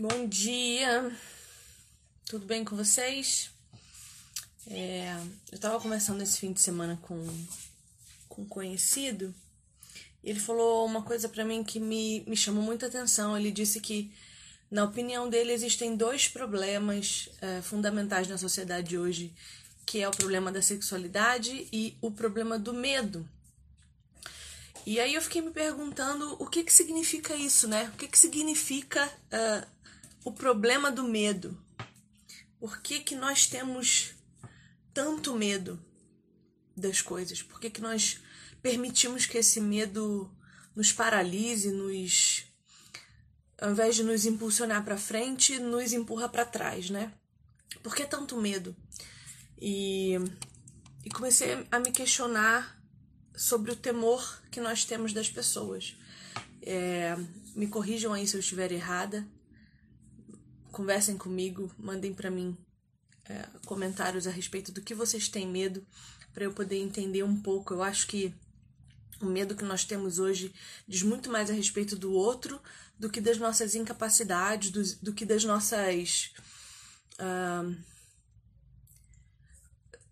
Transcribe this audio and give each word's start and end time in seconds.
Bom 0.00 0.26
dia, 0.26 1.14
tudo 2.24 2.46
bem 2.46 2.64
com 2.64 2.74
vocês? 2.74 3.50
É, 4.66 5.14
eu 5.52 5.58
tava 5.58 5.78
conversando 5.78 6.22
esse 6.22 6.38
fim 6.38 6.54
de 6.54 6.60
semana 6.62 6.98
com, 7.02 7.22
com 8.26 8.40
um 8.40 8.46
conhecido 8.46 9.34
e 10.24 10.30
ele 10.30 10.40
falou 10.40 10.86
uma 10.86 11.02
coisa 11.02 11.28
para 11.28 11.44
mim 11.44 11.62
que 11.62 11.78
me, 11.78 12.24
me 12.26 12.34
chamou 12.34 12.62
muita 12.62 12.86
atenção. 12.86 13.36
Ele 13.36 13.50
disse 13.50 13.78
que, 13.78 14.10
na 14.70 14.84
opinião 14.84 15.28
dele, 15.28 15.52
existem 15.52 15.94
dois 15.94 16.26
problemas 16.26 17.28
é, 17.42 17.60
fundamentais 17.60 18.26
na 18.26 18.38
sociedade 18.38 18.96
hoje, 18.96 19.34
que 19.84 20.00
é 20.00 20.08
o 20.08 20.12
problema 20.12 20.50
da 20.50 20.62
sexualidade 20.62 21.68
e 21.70 21.94
o 22.00 22.10
problema 22.10 22.58
do 22.58 22.72
medo. 22.72 23.28
E 24.86 24.98
aí 24.98 25.14
eu 25.14 25.20
fiquei 25.20 25.42
me 25.42 25.50
perguntando 25.50 26.36
o 26.42 26.46
que 26.46 26.64
que 26.64 26.72
significa 26.72 27.36
isso, 27.36 27.68
né? 27.68 27.90
O 27.92 27.98
que 27.98 28.08
que 28.08 28.18
significa 28.18 29.06
uh, 29.06 29.79
o 30.24 30.32
problema 30.32 30.90
do 30.90 31.04
medo? 31.04 31.58
Por 32.58 32.80
que 32.80 33.00
que 33.00 33.14
nós 33.14 33.46
temos 33.46 34.14
tanto 34.92 35.34
medo 35.34 35.82
das 36.76 37.00
coisas? 37.00 37.42
Por 37.42 37.60
que 37.60 37.70
que 37.70 37.80
nós 37.80 38.20
permitimos 38.62 39.26
que 39.26 39.38
esse 39.38 39.60
medo 39.60 40.30
nos 40.74 40.92
paralise, 40.92 41.70
nos 41.70 42.44
ao 43.60 43.70
invés 43.70 43.96
de 43.96 44.02
nos 44.02 44.24
impulsionar 44.24 44.84
para 44.84 44.96
frente, 44.96 45.58
nos 45.58 45.92
empurra 45.92 46.28
para 46.28 46.46
trás, 46.46 46.88
né? 46.88 47.12
Por 47.82 47.94
que 47.94 48.06
tanto 48.06 48.40
medo? 48.40 48.74
E, 49.60 50.16
e 51.04 51.10
comecei 51.10 51.66
a 51.70 51.78
me 51.78 51.92
questionar 51.92 52.80
sobre 53.36 53.70
o 53.70 53.76
temor 53.76 54.42
que 54.50 54.60
nós 54.60 54.84
temos 54.84 55.12
das 55.12 55.28
pessoas. 55.28 55.94
É, 56.62 57.16
me 57.54 57.66
corrijam 57.66 58.14
aí 58.14 58.26
se 58.26 58.36
eu 58.36 58.40
estiver 58.40 58.72
errada. 58.72 59.26
Conversem 60.70 61.16
comigo, 61.16 61.70
mandem 61.78 62.12
para 62.14 62.30
mim 62.30 62.56
é, 63.28 63.46
comentários 63.66 64.26
a 64.26 64.30
respeito 64.30 64.72
do 64.72 64.82
que 64.82 64.94
vocês 64.94 65.28
têm 65.28 65.46
medo, 65.46 65.86
para 66.32 66.44
eu 66.44 66.52
poder 66.52 66.78
entender 66.78 67.22
um 67.22 67.40
pouco. 67.40 67.74
Eu 67.74 67.82
acho 67.82 68.06
que 68.06 68.34
o 69.20 69.26
medo 69.26 69.54
que 69.54 69.64
nós 69.64 69.84
temos 69.84 70.18
hoje 70.18 70.52
diz 70.88 71.02
muito 71.02 71.30
mais 71.30 71.50
a 71.50 71.52
respeito 71.52 71.96
do 71.96 72.12
outro 72.12 72.60
do 72.98 73.10
que 73.10 73.20
das 73.20 73.38
nossas 73.38 73.74
incapacidades, 73.74 74.70
do, 74.70 74.82
do 75.02 75.12
que 75.12 75.24
das 75.24 75.44
nossas. 75.44 76.32
Uh, 77.18 77.76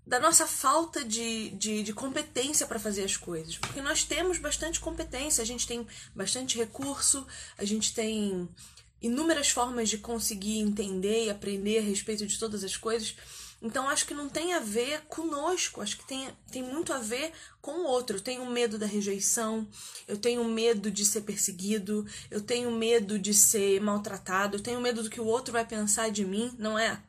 da 0.07 0.19
nossa 0.19 0.47
falta 0.47 1.05
de, 1.05 1.51
de, 1.51 1.83
de 1.83 1.93
competência 1.93 2.67
para 2.67 2.79
fazer 2.79 3.05
as 3.05 3.15
coisas. 3.15 3.59
Porque 3.59 3.83
nós 3.83 4.05
temos 4.05 4.39
bastante 4.39 4.81
competência, 4.81 5.43
a 5.43 5.47
gente 5.47 5.67
tem 5.67 5.87
bastante 6.15 6.57
recurso, 6.57 7.27
a 7.59 7.65
gente 7.65 7.93
tem 7.93 8.49
inúmeras 9.01 9.49
formas 9.49 9.89
de 9.89 9.99
conseguir 9.99 10.59
entender 10.59 11.27
e 11.27 11.31
aprender 11.31 11.79
a 11.79 11.83
respeito 11.83 12.27
de 12.27 12.39
todas 12.39 12.65
as 12.65 12.77
coisas. 12.77 13.15
Então 13.61 13.89
acho 13.89 14.07
que 14.07 14.15
não 14.15 14.29
tem 14.29 14.55
a 14.55 14.61
ver 14.61 15.01
conosco, 15.09 15.81
acho 15.81 15.99
que 15.99 16.07
tem, 16.07 16.29
tem 16.51 16.63
muito 16.63 16.93
a 16.93 16.99
ver 16.99 17.33
com 17.61 17.73
o 17.73 17.85
outro. 17.87 18.17
Eu 18.17 18.21
tenho 18.21 18.47
medo 18.47 18.79
da 18.79 18.87
rejeição, 18.87 19.67
eu 20.07 20.17
tenho 20.17 20.45
medo 20.45 20.91
de 20.91 21.05
ser 21.05 21.23
perseguido, 21.23 22.07
eu 22.31 22.41
tenho 22.41 22.71
medo 22.71 23.19
de 23.19 23.35
ser 23.35 23.81
maltratado, 23.81 24.57
eu 24.57 24.63
tenho 24.63 24.81
medo 24.81 25.03
do 25.03 25.11
que 25.11 25.21
o 25.21 25.27
outro 25.27 25.53
vai 25.53 25.67
pensar 25.67 26.11
de 26.11 26.25
mim, 26.25 26.55
não 26.57 26.79
é? 26.79 27.03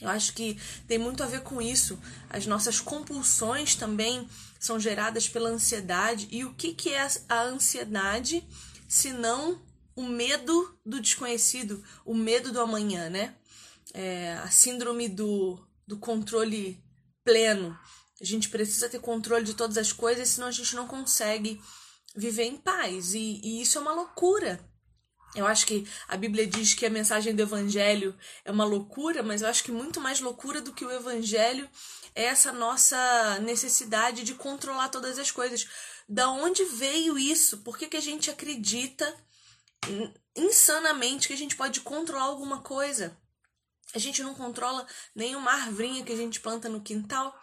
Eu 0.00 0.08
acho 0.08 0.32
que 0.32 0.58
tem 0.86 0.98
muito 0.98 1.22
a 1.22 1.26
ver 1.26 1.42
com 1.42 1.60
isso. 1.60 1.98
As 2.28 2.46
nossas 2.46 2.80
compulsões 2.80 3.74
também 3.74 4.28
são 4.58 4.78
geradas 4.78 5.28
pela 5.28 5.50
ansiedade. 5.50 6.28
E 6.30 6.44
o 6.44 6.54
que, 6.54 6.72
que 6.72 6.90
é 6.90 7.08
a 7.28 7.42
ansiedade 7.42 8.46
se 8.88 9.12
não 9.12 9.60
o 9.96 10.02
medo 10.02 10.78
do 10.84 11.00
desconhecido, 11.00 11.82
o 12.04 12.14
medo 12.14 12.52
do 12.52 12.60
amanhã, 12.60 13.08
né? 13.08 13.34
É, 13.92 14.34
a 14.42 14.50
síndrome 14.50 15.08
do, 15.08 15.58
do 15.86 15.96
controle 15.98 16.82
pleno. 17.22 17.78
A 18.20 18.24
gente 18.24 18.48
precisa 18.48 18.88
ter 18.88 19.00
controle 19.00 19.44
de 19.44 19.54
todas 19.54 19.76
as 19.78 19.92
coisas, 19.92 20.28
senão 20.28 20.48
a 20.48 20.52
gente 20.52 20.74
não 20.74 20.86
consegue 20.86 21.60
viver 22.14 22.44
em 22.44 22.56
paz. 22.56 23.14
E, 23.14 23.40
e 23.42 23.60
isso 23.60 23.78
é 23.78 23.80
uma 23.80 23.92
loucura. 23.92 24.60
Eu 25.34 25.46
acho 25.46 25.66
que 25.66 25.86
a 26.06 26.16
Bíblia 26.16 26.46
diz 26.46 26.74
que 26.74 26.86
a 26.86 26.90
mensagem 26.90 27.34
do 27.34 27.42
Evangelho 27.42 28.16
é 28.44 28.52
uma 28.52 28.64
loucura, 28.64 29.22
mas 29.22 29.42
eu 29.42 29.48
acho 29.48 29.64
que 29.64 29.72
muito 29.72 30.00
mais 30.00 30.20
loucura 30.20 30.60
do 30.60 30.72
que 30.72 30.84
o 30.84 30.90
Evangelho 30.90 31.68
é 32.14 32.24
essa 32.24 32.52
nossa 32.52 33.40
necessidade 33.40 34.22
de 34.22 34.34
controlar 34.34 34.90
todas 34.90 35.18
as 35.18 35.32
coisas. 35.32 35.66
Da 36.08 36.30
onde 36.30 36.64
veio 36.64 37.18
isso? 37.18 37.58
Por 37.58 37.76
que, 37.76 37.88
que 37.88 37.96
a 37.96 38.00
gente 38.00 38.30
acredita 38.30 39.12
insanamente 40.36 41.28
que 41.28 41.34
a 41.34 41.36
gente 41.36 41.56
pode 41.56 41.80
controlar 41.80 42.24
alguma 42.24 42.60
coisa? 42.60 43.16
A 43.94 43.98
gente 43.98 44.22
não 44.22 44.34
controla 44.34 44.86
nenhuma 45.14 45.52
arvrinha 45.52 46.04
que 46.04 46.12
a 46.12 46.16
gente 46.16 46.40
planta 46.40 46.68
no 46.68 46.80
quintal. 46.80 47.38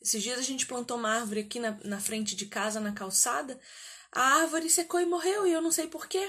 Esses 0.00 0.22
dias 0.22 0.38
a 0.38 0.42
gente 0.42 0.66
plantou 0.66 0.96
uma 0.96 1.10
árvore 1.10 1.40
aqui 1.40 1.60
na, 1.60 1.78
na 1.84 2.00
frente 2.00 2.34
de 2.34 2.46
casa, 2.46 2.80
na 2.80 2.92
calçada. 2.92 3.60
A 4.10 4.40
árvore 4.40 4.68
secou 4.68 5.00
e 5.00 5.06
morreu 5.06 5.46
e 5.46 5.52
eu 5.52 5.62
não 5.62 5.70
sei 5.70 5.86
porquê. 5.86 6.28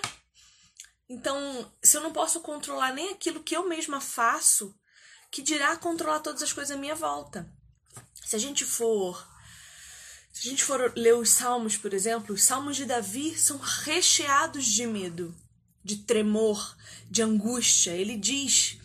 Então, 1.09 1.72
se 1.81 1.97
eu 1.97 2.02
não 2.02 2.13
posso 2.13 2.40
controlar 2.41 2.94
nem 2.94 3.09
aquilo 3.09 3.44
que 3.44 3.56
eu 3.56 3.68
mesma 3.68 4.00
faço, 4.00 4.78
que 5.31 5.41
dirá 5.41 5.75
controlar 5.75 6.19
todas 6.19 6.44
as 6.44 6.53
coisas 6.53 6.75
à 6.75 6.79
minha 6.79 6.96
volta. 6.96 7.52
Se 8.23 8.35
a 8.35 8.40
gente 8.40 8.63
for 8.63 9.28
se 10.31 10.47
a 10.47 10.50
gente 10.50 10.63
for 10.63 10.91
ler 10.96 11.13
os 11.13 11.29
salmos, 11.29 11.78
por 11.78 11.94
exemplo, 11.94 12.34
os 12.34 12.44
salmos 12.44 12.75
de 12.75 12.85
Davi 12.85 13.38
são 13.38 13.57
recheados 13.57 14.66
de 14.66 14.88
medo, 14.88 15.35
de 15.84 15.98
tremor, 15.98 16.76
de 17.10 17.22
angústia. 17.22 17.92
Ele 17.92 18.18
diz: 18.18 18.78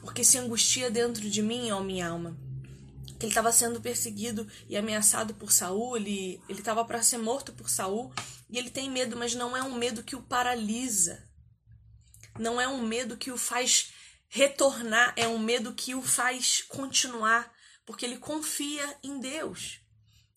Porque 0.00 0.24
se 0.24 0.38
angustia 0.38 0.90
dentro 0.90 1.28
de 1.28 1.42
mim, 1.42 1.70
ó 1.70 1.80
minha 1.80 2.08
alma. 2.08 2.36
Ele 3.20 3.30
estava 3.30 3.52
sendo 3.52 3.80
perseguido 3.80 4.48
e 4.68 4.76
ameaçado 4.76 5.32
por 5.34 5.52
Saul, 5.52 5.96
ele 5.96 6.40
estava 6.48 6.84
para 6.84 7.02
ser 7.04 7.18
morto 7.18 7.52
por 7.52 7.70
Saul, 7.70 8.12
e 8.50 8.58
ele 8.58 8.68
tem 8.68 8.90
medo, 8.90 9.16
mas 9.16 9.32
não 9.32 9.56
é 9.56 9.62
um 9.62 9.76
medo 9.76 10.02
que 10.02 10.16
o 10.16 10.22
paralisa 10.22 11.22
não 12.38 12.60
é 12.60 12.66
um 12.66 12.86
medo 12.86 13.16
que 13.16 13.30
o 13.30 13.36
faz 13.36 13.92
retornar, 14.28 15.12
é 15.16 15.28
um 15.28 15.38
medo 15.38 15.74
que 15.74 15.94
o 15.94 16.02
faz 16.02 16.62
continuar, 16.62 17.52
porque 17.84 18.06
ele 18.06 18.16
confia 18.16 18.98
em 19.02 19.20
Deus. 19.20 19.80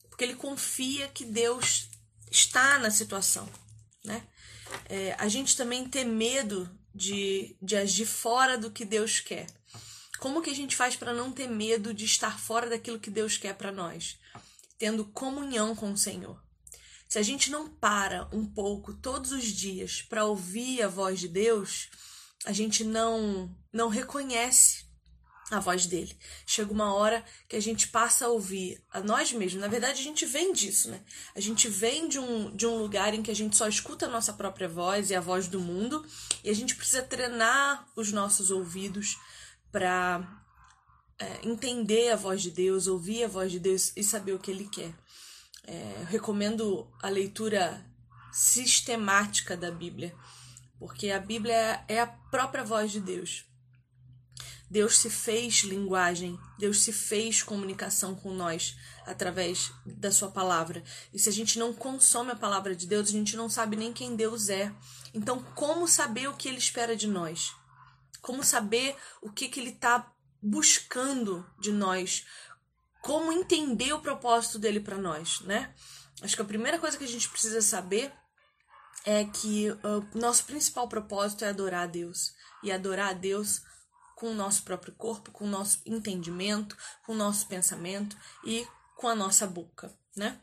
Porque 0.09 0.23
ele 0.23 0.35
confia 0.35 1.07
que 1.07 1.25
Deus 1.25 1.89
está 2.29 2.79
na 2.79 2.91
situação, 2.91 3.49
né? 4.03 4.25
É, 4.87 5.15
a 5.17 5.27
gente 5.27 5.55
também 5.55 5.87
tem 5.87 6.05
medo 6.05 6.69
de, 6.93 7.55
de 7.61 7.75
agir 7.75 8.05
fora 8.05 8.57
do 8.57 8.71
que 8.71 8.85
Deus 8.85 9.19
quer. 9.19 9.47
Como 10.19 10.41
que 10.41 10.49
a 10.49 10.55
gente 10.55 10.75
faz 10.75 10.95
para 10.95 11.13
não 11.13 11.31
ter 11.31 11.47
medo 11.47 11.93
de 11.93 12.05
estar 12.05 12.39
fora 12.39 12.69
daquilo 12.69 12.99
que 12.99 13.09
Deus 13.09 13.37
quer 13.37 13.55
para 13.55 13.71
nós? 13.71 14.17
Tendo 14.77 15.05
comunhão 15.05 15.75
com 15.75 15.91
o 15.91 15.97
Senhor. 15.97 16.41
Se 17.07 17.19
a 17.19 17.21
gente 17.21 17.51
não 17.51 17.69
para 17.69 18.27
um 18.31 18.45
pouco 18.45 18.93
todos 18.93 19.31
os 19.31 19.45
dias 19.45 20.01
para 20.01 20.25
ouvir 20.25 20.81
a 20.81 20.87
voz 20.87 21.19
de 21.19 21.27
Deus, 21.27 21.89
a 22.45 22.51
gente 22.51 22.83
não 22.83 23.55
não 23.71 23.89
reconhece 23.89 24.84
a 25.51 25.59
voz 25.59 25.85
dele. 25.85 26.17
Chega 26.45 26.71
uma 26.71 26.93
hora 26.93 27.23
que 27.47 27.55
a 27.55 27.61
gente 27.61 27.87
passa 27.89 28.25
a 28.25 28.29
ouvir 28.29 28.81
a 28.91 28.99
nós 29.01 29.31
mesmos. 29.31 29.61
Na 29.61 29.67
verdade, 29.67 29.99
a 29.99 30.03
gente 30.03 30.25
vem 30.25 30.51
disso, 30.51 30.89
né? 30.89 31.01
A 31.35 31.39
gente 31.39 31.67
vem 31.67 32.07
de 32.07 32.17
um, 32.17 32.55
de 32.55 32.65
um 32.65 32.77
lugar 32.77 33.13
em 33.13 33.21
que 33.21 33.29
a 33.29 33.35
gente 33.35 33.55
só 33.55 33.67
escuta 33.67 34.07
a 34.07 34.09
nossa 34.09 34.33
própria 34.33 34.67
voz 34.67 35.09
e 35.09 35.15
a 35.15 35.21
voz 35.21 35.47
do 35.47 35.59
mundo, 35.59 36.05
e 36.43 36.49
a 36.49 36.53
gente 36.53 36.75
precisa 36.75 37.03
treinar 37.03 37.87
os 37.95 38.11
nossos 38.11 38.49
ouvidos 38.49 39.17
para 39.71 40.27
é, 41.19 41.47
entender 41.47 42.11
a 42.11 42.15
voz 42.15 42.41
de 42.41 42.49
Deus, 42.49 42.87
ouvir 42.87 43.23
a 43.23 43.27
voz 43.27 43.51
de 43.51 43.59
Deus 43.59 43.91
e 43.95 44.03
saber 44.03 44.33
o 44.33 44.39
que 44.39 44.49
ele 44.49 44.67
quer. 44.67 44.93
É, 45.67 46.05
recomendo 46.09 46.87
a 47.01 47.09
leitura 47.09 47.85
sistemática 48.31 49.55
da 49.55 49.71
Bíblia, 49.71 50.15
porque 50.79 51.09
a 51.09 51.19
Bíblia 51.19 51.83
é 51.87 52.01
a 52.01 52.07
própria 52.07 52.63
voz 52.63 52.91
de 52.91 52.99
Deus. 52.99 53.45
Deus 54.69 54.97
se 54.97 55.09
fez 55.09 55.63
linguagem, 55.63 56.39
Deus 56.57 56.81
se 56.81 56.91
fez 56.91 57.43
comunicação 57.43 58.15
com 58.15 58.33
nós 58.33 58.75
através 59.05 59.71
da 59.85 60.11
Sua 60.11 60.31
palavra. 60.31 60.83
E 61.13 61.19
se 61.19 61.29
a 61.29 61.31
gente 61.31 61.59
não 61.59 61.73
consome 61.73 62.31
a 62.31 62.35
palavra 62.35 62.75
de 62.75 62.87
Deus, 62.87 63.09
a 63.09 63.11
gente 63.11 63.37
não 63.37 63.49
sabe 63.49 63.75
nem 63.75 63.93
quem 63.93 64.15
Deus 64.15 64.49
é. 64.49 64.73
Então, 65.13 65.43
como 65.53 65.87
saber 65.87 66.27
o 66.27 66.35
que 66.35 66.47
Ele 66.47 66.57
espera 66.57 66.95
de 66.95 67.07
nós? 67.07 67.53
Como 68.21 68.43
saber 68.43 68.95
o 69.21 69.31
que, 69.31 69.47
que 69.47 69.59
Ele 69.59 69.69
está 69.69 70.11
buscando 70.41 71.45
de 71.59 71.71
nós? 71.71 72.25
como 73.05 73.31
entender 73.31 73.93
o 73.93 74.01
propósito 74.01 74.57
dele 74.57 74.79
para 74.79 74.97
nós, 74.97 75.39
né? 75.41 75.71
Acho 76.23 76.35
que 76.35 76.41
a 76.41 76.45
primeira 76.45 76.79
coisa 76.79 76.97
que 76.97 77.03
a 77.03 77.07
gente 77.07 77.29
precisa 77.29 77.61
saber 77.61 78.11
é 79.05 79.23
que 79.25 79.69
o 79.69 80.17
nosso 80.17 80.43
principal 80.45 80.89
propósito 80.89 81.45
é 81.45 81.49
adorar 81.49 81.83
a 81.83 81.85
Deus 81.85 82.33
e 82.63 82.71
adorar 82.71 83.09
a 83.11 83.13
Deus 83.13 83.61
com 84.15 84.31
o 84.31 84.33
nosso 84.33 84.63
próprio 84.63 84.93
corpo, 84.95 85.31
com 85.31 85.45
o 85.45 85.49
nosso 85.49 85.81
entendimento, 85.85 86.75
com 87.05 87.11
o 87.11 87.17
nosso 87.17 87.47
pensamento 87.47 88.17
e 88.43 88.65
com 88.95 89.07
a 89.07 89.15
nossa 89.15 89.45
boca, 89.45 89.93
né? 90.15 90.41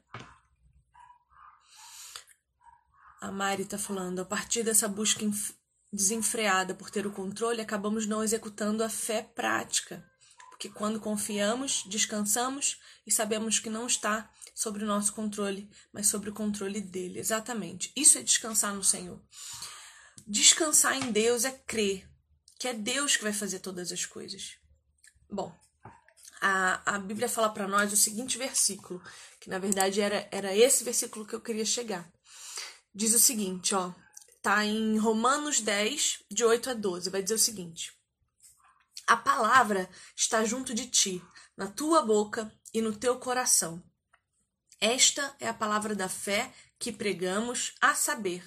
A 3.20 3.32
Mari 3.32 3.64
tá 3.64 3.78
falando, 3.78 4.20
a 4.20 4.24
partir 4.24 4.62
dessa 4.62 4.86
busca 4.86 5.24
desenfreada 5.92 6.74
por 6.74 6.90
ter 6.90 7.06
o 7.06 7.12
controle, 7.12 7.60
acabamos 7.60 8.06
não 8.06 8.22
executando 8.22 8.84
a 8.84 8.88
fé 8.88 9.22
prática. 9.22 10.04
Porque 10.50 10.69
quando 10.69 11.00
confiamos, 11.00 11.84
descansamos 11.86 12.78
e 13.06 13.12
sabemos 13.12 13.58
que 13.58 13.70
não 13.70 13.86
está 13.86 14.30
sobre 14.54 14.84
o 14.84 14.86
nosso 14.86 15.12
controle, 15.12 15.70
mas 15.92 16.08
sobre 16.08 16.30
o 16.30 16.34
controle 16.34 16.80
dele. 16.80 17.19
Exatamente. 17.19 17.92
Isso 17.96 18.19
é 18.19 18.22
descansar 18.22 18.74
no 18.74 18.84
Senhor. 18.84 19.20
Descansar 20.26 20.96
em 20.96 21.10
Deus 21.10 21.44
é 21.44 21.50
crer 21.50 22.12
que 22.62 22.69
é 22.69 22.75
Deus 22.75 23.17
que 23.17 23.25
vai 23.25 23.32
fazer 23.32 23.59
todas 23.59 23.91
as 23.91 24.06
coisas. 24.06 24.56
Bom, 25.29 25.53
a, 26.41 26.94
a 26.94 26.99
Bíblia 27.00 27.29
fala 27.29 27.49
para 27.50 27.67
nós 27.67 27.93
o 27.93 27.97
seguinte 27.97 28.38
versículo, 28.38 29.03
que 29.41 29.50
na 29.50 29.59
verdade 29.59 30.00
era, 30.00 30.29
era 30.31 30.56
esse 30.56 30.85
versículo 30.85 31.26
que 31.26 31.35
eu 31.35 31.41
queria 31.41 31.64
chegar. 31.64 32.09
Diz 32.94 33.14
o 33.14 33.19
seguinte, 33.19 33.75
ó, 33.75 33.93
tá 34.41 34.64
em 34.64 34.97
Romanos 34.97 35.61
10, 35.61 36.23
de 36.31 36.44
8 36.44 36.70
a 36.70 36.75
12, 36.75 37.11
vai 37.11 37.20
dizer 37.20 37.35
o 37.35 37.38
seguinte: 37.38 37.93
A 39.08 39.17
palavra 39.17 39.91
está 40.15 40.44
junto 40.44 40.73
de 40.73 40.87
ti, 40.87 41.20
na 41.56 41.67
tua 41.67 42.03
boca 42.03 42.49
e 42.73 42.81
no 42.81 42.94
teu 42.94 43.19
coração. 43.19 43.82
Esta 44.81 45.35
é 45.41 45.49
a 45.49 45.55
palavra 45.55 45.97
da 45.97 46.08
fé 46.08 46.55
que 46.79 46.93
pregamos, 46.93 47.75
a 47.81 47.93
saber, 47.97 48.44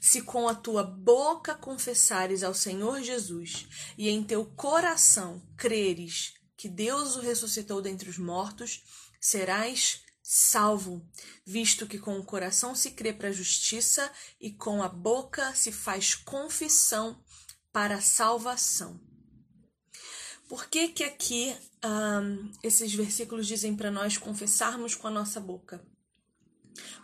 se 0.00 0.22
com 0.22 0.48
a 0.48 0.54
tua 0.54 0.82
boca 0.82 1.54
confessares 1.54 2.42
ao 2.42 2.54
Senhor 2.54 3.02
Jesus 3.02 3.66
e 3.96 4.08
em 4.08 4.22
teu 4.22 4.44
coração 4.44 5.42
creres 5.56 6.34
que 6.56 6.68
Deus 6.68 7.16
o 7.16 7.20
ressuscitou 7.20 7.82
dentre 7.82 8.08
os 8.08 8.18
mortos, 8.18 8.82
serás 9.20 10.02
salvo, 10.22 11.08
visto 11.44 11.86
que 11.86 11.98
com 11.98 12.18
o 12.18 12.24
coração 12.24 12.74
se 12.74 12.90
crê 12.90 13.12
para 13.12 13.28
a 13.28 13.32
justiça 13.32 14.10
e 14.40 14.50
com 14.50 14.82
a 14.82 14.88
boca 14.88 15.54
se 15.54 15.70
faz 15.70 16.14
confissão 16.14 17.22
para 17.72 17.96
a 17.96 18.00
salvação. 18.00 19.00
Por 20.48 20.66
que 20.68 20.88
que 20.88 21.04
aqui 21.04 21.56
um, 21.84 22.50
esses 22.62 22.92
versículos 22.94 23.46
dizem 23.46 23.76
para 23.76 23.90
nós 23.90 24.16
confessarmos 24.16 24.94
com 24.94 25.06
a 25.08 25.10
nossa 25.10 25.40
boca? 25.40 25.84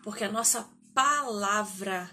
Porque 0.02 0.24
a 0.24 0.32
nossa 0.32 0.68
palavra 0.94 2.10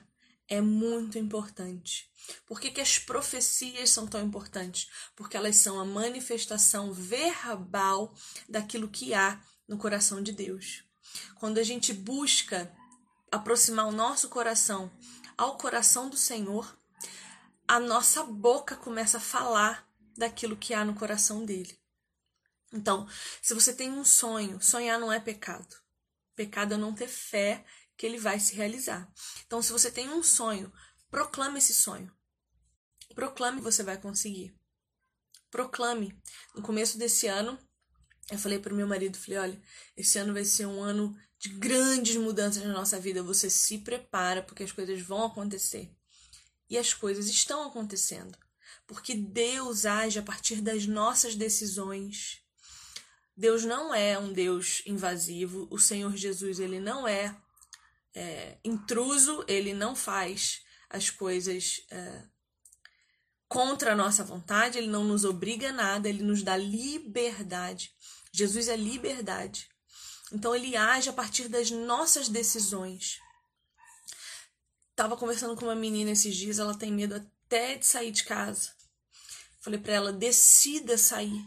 é 0.49 0.59
muito 0.59 1.17
importante. 1.17 2.09
Por 2.45 2.59
que, 2.59 2.71
que 2.71 2.81
as 2.81 2.97
profecias 2.97 3.89
são 3.91 4.07
tão 4.07 4.21
importantes? 4.21 4.89
Porque 5.15 5.37
elas 5.37 5.55
são 5.55 5.79
a 5.79 5.85
manifestação 5.85 6.91
verbal 6.91 8.13
daquilo 8.47 8.89
que 8.89 9.13
há 9.13 9.41
no 9.67 9.77
coração 9.77 10.21
de 10.21 10.31
Deus. 10.31 10.83
Quando 11.35 11.59
a 11.59 11.63
gente 11.63 11.93
busca 11.93 12.71
aproximar 13.31 13.87
o 13.87 13.91
nosso 13.91 14.29
coração 14.29 14.91
ao 15.37 15.57
coração 15.57 16.09
do 16.09 16.17
Senhor, 16.17 16.77
a 17.67 17.79
nossa 17.79 18.23
boca 18.23 18.75
começa 18.75 19.17
a 19.17 19.21
falar 19.21 19.87
daquilo 20.17 20.57
que 20.57 20.73
há 20.73 20.83
no 20.83 20.95
coração 20.95 21.45
dele. 21.45 21.79
Então, 22.73 23.07
se 23.41 23.53
você 23.53 23.73
tem 23.73 23.91
um 23.91 24.03
sonho, 24.03 24.61
sonhar 24.61 24.99
não 24.99 25.11
é 25.13 25.19
pecado. 25.19 25.75
Pecado 26.35 26.73
é 26.73 26.77
não 26.77 26.93
ter 26.93 27.07
fé 27.07 27.65
que 27.99 28.05
ele 28.05 28.17
vai 28.17 28.39
se 28.39 28.55
realizar. 28.55 29.11
Então, 29.45 29.61
se 29.61 29.73
você 29.73 29.91
tem 29.91 30.09
um 30.09 30.23
sonho, 30.23 30.71
proclame 31.11 31.57
esse 31.59 31.73
sonho. 31.73 32.09
Proclame, 33.13 33.59
você 33.59 33.83
vai 33.83 33.97
conseguir. 33.97 34.55
Proclame. 35.51 36.17
No 36.55 36.61
começo 36.61 36.97
desse 36.97 37.27
ano, 37.27 37.59
eu 38.31 38.39
falei 38.39 38.57
para 38.57 38.73
o 38.73 38.75
meu 38.75 38.87
marido, 38.87 39.17
falei, 39.17 39.39
olha, 39.39 39.61
esse 39.97 40.17
ano 40.17 40.33
vai 40.33 40.45
ser 40.45 40.65
um 40.65 40.81
ano 40.81 41.13
de 41.37 41.49
grandes 41.49 42.15
mudanças 42.15 42.63
na 42.63 42.71
nossa 42.71 42.97
vida. 42.97 43.21
Você 43.21 43.49
se 43.49 43.79
prepara 43.79 44.41
porque 44.41 44.63
as 44.63 44.71
coisas 44.71 45.01
vão 45.01 45.25
acontecer. 45.25 45.93
E 46.69 46.77
as 46.77 46.93
coisas 46.93 47.27
estão 47.27 47.67
acontecendo. 47.67 48.37
Porque 48.87 49.13
Deus 49.13 49.85
age 49.85 50.19
a 50.19 50.23
partir 50.23 50.61
das 50.61 50.87
nossas 50.87 51.35
decisões. 51.35 52.41
Deus 53.35 53.65
não 53.65 53.93
é 53.93 54.17
um 54.17 54.31
Deus 54.31 54.83
invasivo. 54.85 55.67
O 55.69 55.77
Senhor 55.77 56.15
Jesus, 56.15 56.61
ele 56.61 56.79
não 56.79 57.05
é 57.05 57.35
é, 58.15 58.57
intruso, 58.63 59.43
ele 59.47 59.73
não 59.73 59.95
faz 59.95 60.61
as 60.89 61.09
coisas 61.09 61.81
é, 61.91 62.23
contra 63.47 63.93
a 63.93 63.95
nossa 63.95 64.23
vontade, 64.23 64.77
ele 64.77 64.87
não 64.87 65.03
nos 65.03 65.25
obriga 65.25 65.69
a 65.69 65.73
nada, 65.73 66.07
ele 66.07 66.23
nos 66.23 66.43
dá 66.43 66.55
liberdade. 66.55 67.93
Jesus 68.31 68.67
é 68.67 68.75
liberdade. 68.75 69.67
Então 70.31 70.55
ele 70.55 70.75
age 70.75 71.09
a 71.09 71.13
partir 71.13 71.47
das 71.47 71.71
nossas 71.71 72.29
decisões. 72.29 73.19
Tava 74.95 75.17
conversando 75.17 75.55
com 75.55 75.65
uma 75.65 75.75
menina 75.75 76.11
esses 76.11 76.35
dias, 76.35 76.59
ela 76.59 76.77
tem 76.77 76.91
medo 76.91 77.15
até 77.15 77.75
de 77.75 77.85
sair 77.85 78.11
de 78.11 78.23
casa. 78.23 78.71
Falei 79.59 79.79
para 79.79 79.93
ela: 79.93 80.13
decida 80.13 80.97
sair. 80.97 81.43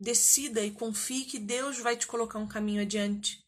Decida 0.00 0.64
e 0.64 0.70
confie 0.70 1.24
que 1.24 1.38
Deus 1.38 1.78
vai 1.78 1.96
te 1.96 2.06
colocar 2.06 2.38
um 2.38 2.46
caminho 2.46 2.82
adiante. 2.82 3.44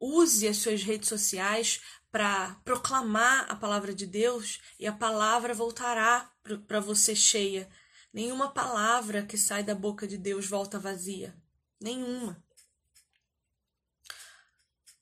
Use 0.00 0.46
as 0.46 0.58
suas 0.58 0.82
redes 0.82 1.08
sociais 1.08 1.80
para 2.10 2.54
proclamar 2.64 3.50
a 3.50 3.56
palavra 3.56 3.94
de 3.94 4.06
Deus 4.06 4.60
e 4.78 4.86
a 4.86 4.92
palavra 4.92 5.54
voltará 5.54 6.30
para 6.66 6.80
você 6.80 7.14
cheia. 7.14 7.68
Nenhuma 8.12 8.50
palavra 8.50 9.24
que 9.24 9.36
sai 9.36 9.62
da 9.62 9.74
boca 9.74 10.06
de 10.06 10.16
Deus 10.16 10.46
volta 10.46 10.78
vazia. 10.78 11.36
Nenhuma. 11.80 12.42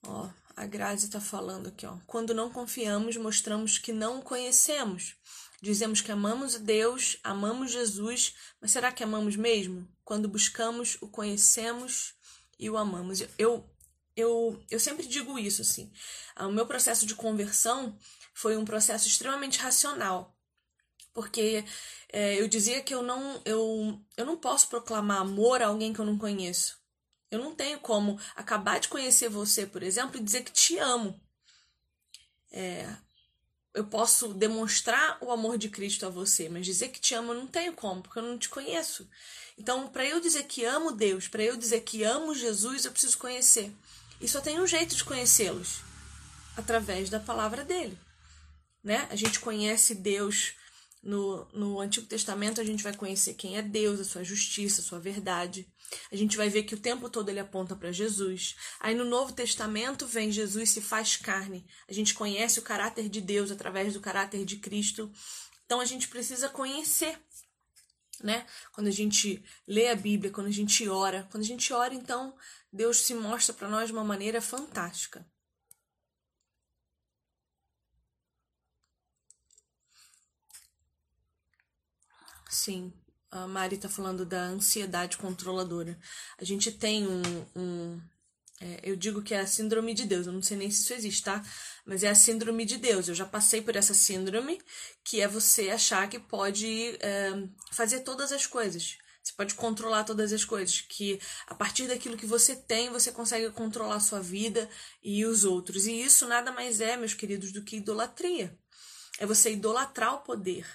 Ó, 0.06 0.29
a 0.56 0.67
Grazi 0.67 1.06
está 1.06 1.20
falando 1.20 1.69
aqui, 1.69 1.87
ó. 1.87 1.99
Quando 2.06 2.35
não 2.35 2.50
confiamos, 2.50 3.17
mostramos 3.17 3.79
que 3.79 3.93
não 3.93 4.19
o 4.19 4.23
conhecemos. 4.23 5.17
Dizemos 5.62 6.00
que 6.00 6.12
amamos 6.12 6.56
Deus, 6.56 7.19
amamos 7.25 7.73
Jesus, 7.73 8.35
mas 8.61 8.70
será 8.70 8.93
que 8.93 9.02
amamos 9.02 9.35
mesmo? 9.35 9.88
Quando 10.05 10.29
buscamos, 10.29 10.99
o 11.00 11.08
conhecemos 11.08 12.14
e 12.58 12.69
o 12.69 12.76
amamos. 12.76 13.23
Eu 13.38 13.69
eu, 14.16 14.62
eu 14.70 14.78
sempre 14.78 15.06
digo 15.06 15.38
isso, 15.38 15.62
assim. 15.62 15.90
O 16.38 16.50
meu 16.50 16.66
processo 16.66 17.06
de 17.06 17.14
conversão 17.14 17.97
foi 18.33 18.56
um 18.56 18.64
processo 18.64 19.09
extremamente 19.09 19.59
racional. 19.59 20.37
Porque 21.12 21.64
é, 22.12 22.40
eu 22.40 22.49
dizia 22.49 22.83
que 22.83 22.94
eu 22.94 23.02
não, 23.02 23.40
eu, 23.44 24.00
eu 24.16 24.26
não 24.26 24.37
posso 24.37 24.68
proclamar 24.68 25.21
amor 25.21 25.62
a 25.62 25.68
alguém 25.68 25.92
que 25.92 26.00
eu 26.00 26.04
não 26.04 26.18
conheço. 26.18 26.78
Eu 27.30 27.38
não 27.38 27.54
tenho 27.54 27.78
como 27.80 28.18
acabar 28.37 28.78
de 28.78 28.88
conhecer 28.88 29.28
você, 29.28 29.66
por 29.66 29.83
exemplo, 29.83 30.16
e 30.16 30.23
dizer 30.23 30.42
que 30.42 30.52
te 30.52 30.78
amo. 30.78 31.21
É, 32.52 32.88
eu 33.75 33.85
posso 33.85 34.33
demonstrar 34.33 35.18
o 35.21 35.33
amor 35.33 35.59
de 35.59 35.68
Cristo 35.68 36.06
a 36.06 36.09
você, 36.09 36.49
mas 36.49 36.64
dizer 36.64 36.88
que 36.88 37.00
te 37.00 37.14
amo 37.14 37.33
eu 37.33 37.40
não 37.40 37.47
tenho 37.47 37.73
como, 37.73 38.02
porque 38.02 38.21
eu 38.21 38.23
não 38.23 38.38
te 38.38 38.49
conheço. 38.49 39.09
Então, 39.59 39.88
para 39.88 40.06
eu 40.06 40.21
dizer 40.21 40.44
que 40.44 40.64
amo 40.64 40.92
Deus, 40.92 41.26
para 41.26 41.42
eu 41.42 41.56
dizer 41.56 41.80
que 41.80 42.04
amo 42.04 42.35
Jesus, 42.35 42.85
eu 42.85 42.92
preciso 42.92 43.18
conhecer. 43.18 43.73
E 44.25 44.28
só 44.28 44.40
tem 44.40 44.59
um 44.59 44.66
jeito 44.66 44.97
de 44.97 45.04
conhecê-los 45.04 45.83
através 46.57 47.11
da 47.11 47.21
palavra 47.21 47.62
dele. 47.62 47.99
Né? 48.83 49.07
A 49.11 49.16
gente 49.16 49.38
conhece 49.38 49.95
Deus 49.95 50.54
no, 51.02 51.47
no 51.52 51.78
Antigo 51.78 52.07
Testamento, 52.07 52.59
a 52.59 52.64
gente 52.64 52.83
vai 52.83 52.97
conhecer 52.97 53.35
quem 53.35 53.59
é 53.59 53.61
Deus, 53.61 54.00
a 54.00 54.04
sua 54.04 54.25
justiça, 54.25 54.81
a 54.81 54.85
sua 54.85 54.99
verdade. 54.99 55.71
A 56.11 56.16
gente 56.16 56.38
vai 56.38 56.49
ver 56.49 56.62
que 56.62 56.75
o 56.75 56.81
tempo 56.81 57.11
todo 57.11 57.28
ele 57.28 57.38
aponta 57.38 57.76
para 57.76 57.93
Jesus. 57.93 58.57
Aí 58.81 58.95
no 58.95 59.04
Novo 59.04 59.35
Testamento 59.35 60.07
vem 60.07 60.33
Jesus 60.33 60.71
se 60.71 60.81
faz 60.81 61.19
carne. 61.19 61.66
A 61.87 61.93
gente 61.93 62.14
conhece 62.14 62.59
o 62.59 62.62
caráter 62.62 63.11
de 63.11 63.21
Deus 63.21 63.50
através 63.50 63.93
do 63.93 64.00
caráter 64.00 64.47
de 64.47 64.57
Cristo. 64.57 65.12
Então 65.66 65.81
a 65.81 65.85
gente 65.85 66.09
precisa 66.09 66.49
conhecer, 66.49 67.19
né? 68.25 68.47
Quando 68.73 68.88
a 68.88 68.90
gente 68.90 69.45
lê 69.66 69.88
a 69.88 69.95
Bíblia, 69.95 70.33
quando 70.33 70.47
a 70.49 70.50
gente 70.50 70.88
ora, 70.88 71.28
quando 71.31 71.43
a 71.45 71.47
gente 71.47 71.73
ora, 71.73 71.95
então 71.95 72.35
Deus 72.73 72.99
se 73.00 73.14
mostra 73.14 73.54
para 73.54 73.69
nós 73.69 73.88
de 73.88 73.93
uma 73.93 74.02
maneira 74.04 74.40
fantástica. 74.40 75.26
Sim, 82.50 82.93
a 83.31 83.47
Mari 83.47 83.75
está 83.76 83.88
falando 83.88 84.25
da 84.25 84.43
ansiedade 84.45 85.19
controladora. 85.19 85.99
A 86.38 86.45
gente 86.45 86.73
tem 86.73 87.07
um. 87.07 87.23
um 87.57 88.00
é, 88.61 88.80
eu 88.82 88.96
digo 88.96 89.23
que 89.23 89.34
é 89.34 89.40
a 89.40 89.46
síndrome 89.46 89.94
de 89.94 90.04
Deus, 90.04 90.26
eu 90.26 90.32
não 90.32 90.42
sei 90.42 90.56
nem 90.56 90.70
se 90.70 90.82
isso 90.82 90.94
existe, 90.94 91.25
tá? 91.25 91.42
Mas 91.84 92.02
é 92.02 92.08
a 92.08 92.14
síndrome 92.14 92.64
de 92.64 92.76
Deus. 92.76 93.08
Eu 93.08 93.14
já 93.14 93.26
passei 93.26 93.61
por 93.61 93.76
essa 93.76 93.92
síndrome, 93.92 94.61
que 95.02 95.20
é 95.20 95.28
você 95.28 95.70
achar 95.70 96.08
que 96.08 96.18
pode 96.18 96.96
é, 97.00 97.32
fazer 97.73 98.00
todas 98.00 98.32
as 98.32 98.46
coisas. 98.46 98.96
Você 99.23 99.32
pode 99.32 99.54
controlar 99.54 100.04
todas 100.04 100.32
as 100.32 100.44
coisas, 100.44 100.82
que 100.82 101.18
a 101.46 101.54
partir 101.54 101.88
daquilo 101.88 102.16
que 102.16 102.26
você 102.26 102.54
tem, 102.54 102.90
você 102.90 103.11
consegue 103.11 103.50
controlar 103.50 103.96
a 103.96 104.00
sua 104.00 104.20
vida 104.20 104.68
e 105.02 105.25
os 105.25 105.44
outros. 105.44 105.87
E 105.87 106.02
isso 106.02 106.28
nada 106.28 106.52
mais 106.52 106.80
é, 106.80 106.96
meus 106.96 107.14
queridos, 107.14 107.50
do 107.50 107.62
que 107.62 107.76
idolatria. 107.76 108.56
É 109.18 109.26
você 109.26 109.52
idolatrar 109.52 110.14
o 110.14 110.20
poder. 110.20 110.66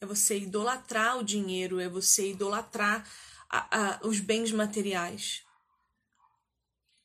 É 0.00 0.06
você 0.06 0.38
idolatrar 0.38 1.18
o 1.18 1.24
dinheiro, 1.24 1.80
é 1.80 1.88
você 1.88 2.30
idolatrar 2.30 3.06
a, 3.48 3.96
a, 3.96 4.06
os 4.06 4.20
bens 4.20 4.52
materiais. 4.52 5.42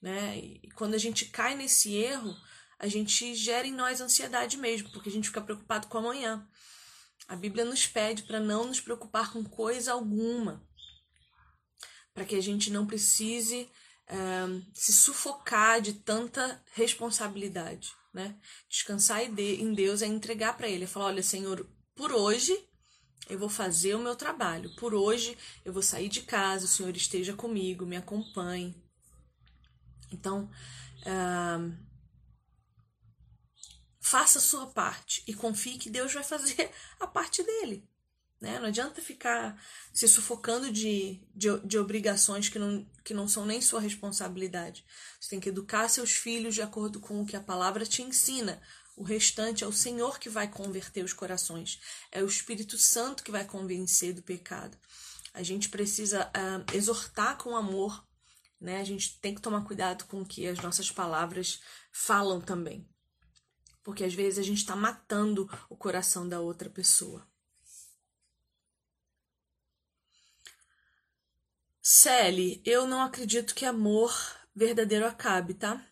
Né? 0.05 0.37
E 0.37 0.69
quando 0.75 0.93
a 0.93 0.99
gente 0.99 1.25
cai 1.25 1.55
nesse 1.55 1.95
erro, 1.95 2.37
a 2.77 2.87
gente 2.87 3.33
gera 3.33 3.65
em 3.65 3.73
nós 3.73 3.99
ansiedade 3.99 4.55
mesmo, 4.55 4.91
porque 4.91 5.09
a 5.09 5.11
gente 5.11 5.29
fica 5.29 5.41
preocupado 5.41 5.87
com 5.87 5.97
amanhã. 5.97 6.47
A 7.27 7.35
Bíblia 7.35 7.65
nos 7.65 7.87
pede 7.87 8.21
para 8.21 8.39
não 8.39 8.67
nos 8.67 8.79
preocupar 8.79 9.33
com 9.33 9.43
coisa 9.43 9.93
alguma, 9.93 10.63
para 12.13 12.23
que 12.23 12.35
a 12.35 12.41
gente 12.41 12.69
não 12.69 12.85
precise 12.85 13.67
uh, 14.07 14.63
se 14.75 14.93
sufocar 14.93 15.81
de 15.81 15.93
tanta 15.93 16.63
responsabilidade, 16.73 17.91
né? 18.13 18.37
Descansar 18.69 19.23
em 19.23 19.73
Deus 19.73 20.03
é 20.03 20.05
entregar 20.05 20.55
para 20.55 20.69
Ele, 20.69 20.83
é 20.83 20.87
falar, 20.87 21.07
olha, 21.07 21.23
Senhor, 21.23 21.67
por 21.95 22.11
hoje 22.11 22.55
eu 23.27 23.39
vou 23.39 23.49
fazer 23.49 23.95
o 23.95 23.99
meu 23.99 24.15
trabalho, 24.15 24.75
por 24.75 24.93
hoje 24.93 25.35
eu 25.65 25.73
vou 25.73 25.81
sair 25.81 26.09
de 26.09 26.21
casa, 26.21 26.65
o 26.65 26.67
Senhor 26.67 26.95
esteja 26.95 27.33
comigo, 27.33 27.87
me 27.87 27.97
acompanhe. 27.97 28.84
Então, 30.11 30.49
uh, 31.01 31.77
faça 33.99 34.39
a 34.39 34.41
sua 34.41 34.67
parte 34.67 35.23
e 35.27 35.33
confie 35.33 35.77
que 35.77 35.89
Deus 35.89 36.13
vai 36.13 36.23
fazer 36.23 36.71
a 36.99 37.07
parte 37.07 37.43
dele. 37.43 37.87
Né? 38.39 38.59
Não 38.59 38.67
adianta 38.67 39.01
ficar 39.01 39.59
se 39.93 40.07
sufocando 40.07 40.71
de, 40.71 41.21
de, 41.33 41.57
de, 41.61 41.77
obrigações 41.77 42.49
que 42.49 42.59
não, 42.59 42.85
que 43.03 43.13
não 43.13 43.27
são 43.27 43.45
nem 43.45 43.61
sua 43.61 43.79
responsabilidade. 43.79 44.85
Você 45.19 45.29
tem 45.29 45.39
que 45.39 45.49
educar 45.49 45.87
seus 45.87 46.11
filhos 46.11 46.53
de 46.53 46.61
acordo 46.61 46.99
com 46.99 47.21
o 47.21 47.25
que 47.25 47.35
a 47.35 47.41
palavra 47.41 47.85
te 47.85 48.01
ensina. 48.01 48.61
O 48.95 49.03
restante 49.03 49.63
é 49.63 49.67
o 49.67 49.73
Senhor 49.73 50.19
que 50.19 50.29
vai 50.29 50.47
converter 50.47 51.03
os 51.03 51.13
corações. 51.13 51.79
É 52.11 52.21
o 52.21 52.27
Espírito 52.27 52.77
Santo 52.77 53.23
que 53.23 53.31
vai 53.31 53.45
convencer 53.45 54.13
do 54.13 54.21
pecado. 54.21 54.77
A 55.33 55.43
gente 55.43 55.69
precisa 55.69 56.27
uh, 56.27 56.75
exortar 56.75 57.37
com 57.37 57.55
amor. 57.55 58.05
Né? 58.59 58.79
A 58.79 58.83
gente 58.83 59.19
tem 59.19 59.35
que 59.35 59.41
tomar 59.41 59.63
cuidado 59.65 60.05
com 60.05 60.21
o 60.21 60.25
que 60.25 60.47
as 60.47 60.59
nossas 60.59 60.91
palavras 60.91 61.61
falam 61.91 62.39
também 62.41 62.87
porque 63.85 64.03
às 64.03 64.15
vezes 64.15 64.39
a 64.39 64.41
gente 64.41 64.57
está 64.57 64.75
matando 64.75 65.47
o 65.69 65.77
coração 65.77 66.27
da 66.27 66.39
outra 66.39 66.67
pessoa. 66.71 67.25
Sally, 71.79 72.63
eu 72.65 72.87
não 72.87 73.03
acredito 73.03 73.53
que 73.53 73.63
amor 73.63 74.11
verdadeiro 74.55 75.05
acabe, 75.05 75.53
tá? 75.53 75.87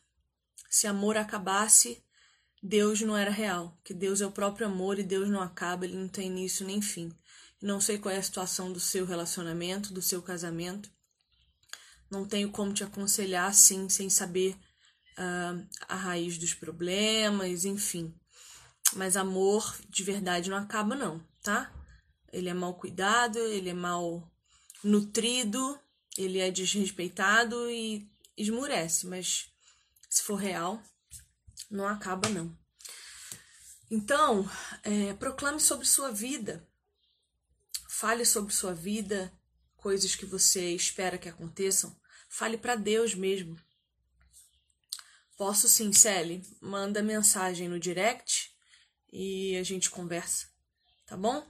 Se 0.67 0.87
amor 0.87 1.17
acabasse, 1.17 2.03
Deus 2.63 2.99
não 3.01 3.15
era 3.15 3.29
real, 3.29 3.77
que 3.83 3.93
Deus 3.93 4.21
é 4.21 4.25
o 4.25 4.31
próprio 4.31 4.65
amor 4.65 4.97
e 4.97 5.03
Deus 5.03 5.29
não 5.29 5.39
acaba, 5.39 5.85
ele 5.85 5.95
não 5.95 6.07
tem 6.07 6.25
início 6.25 6.65
nem 6.65 6.81
fim. 6.81 7.15
Não 7.61 7.79
sei 7.79 7.99
qual 7.99 8.15
é 8.15 8.17
a 8.17 8.23
situação 8.23 8.73
do 8.73 8.79
seu 8.79 9.05
relacionamento, 9.05 9.93
do 9.93 10.01
seu 10.01 10.19
casamento. 10.19 10.91
Não 12.13 12.27
tenho 12.27 12.51
como 12.51 12.71
te 12.71 12.83
aconselhar 12.83 13.49
assim, 13.49 13.89
sem 13.89 14.07
saber 14.07 14.55
uh, 15.17 15.67
a 15.87 15.95
raiz 15.95 16.37
dos 16.37 16.53
problemas, 16.53 17.65
enfim. 17.65 18.13
Mas 18.95 19.17
amor 19.17 19.75
de 19.89 20.03
verdade 20.03 20.47
não 20.47 20.57
acaba, 20.57 20.93
não, 20.93 21.19
tá? 21.41 21.73
Ele 22.31 22.49
é 22.49 22.53
mal 22.53 22.75
cuidado, 22.75 23.39
ele 23.39 23.69
é 23.69 23.73
mal 23.73 24.31
nutrido, 24.83 25.79
ele 26.15 26.37
é 26.37 26.51
desrespeitado 26.51 27.67
e 27.71 28.07
esmurece, 28.37 29.07
mas 29.07 29.51
se 30.07 30.21
for 30.21 30.35
real, 30.35 30.79
não 31.67 31.87
acaba, 31.87 32.29
não. 32.29 32.55
Então, 33.89 34.47
é, 34.83 35.13
proclame 35.15 35.59
sobre 35.59 35.87
sua 35.87 36.11
vida, 36.11 36.63
fale 37.89 38.23
sobre 38.23 38.53
sua 38.53 38.71
vida, 38.71 39.33
coisas 39.75 40.13
que 40.13 40.27
você 40.27 40.75
espera 40.75 41.17
que 41.17 41.27
aconteçam, 41.27 41.95
fale 42.33 42.57
para 42.57 42.75
Deus 42.75 43.13
mesmo. 43.13 43.55
Posso 45.37 45.69
sim, 45.69 45.93
Sally. 45.93 46.41
Manda 46.59 47.03
mensagem 47.03 47.69
no 47.69 47.79
direct 47.79 48.51
e 49.11 49.55
a 49.55 49.63
gente 49.63 49.89
conversa, 49.89 50.47
tá 51.05 51.15
bom? 51.15 51.45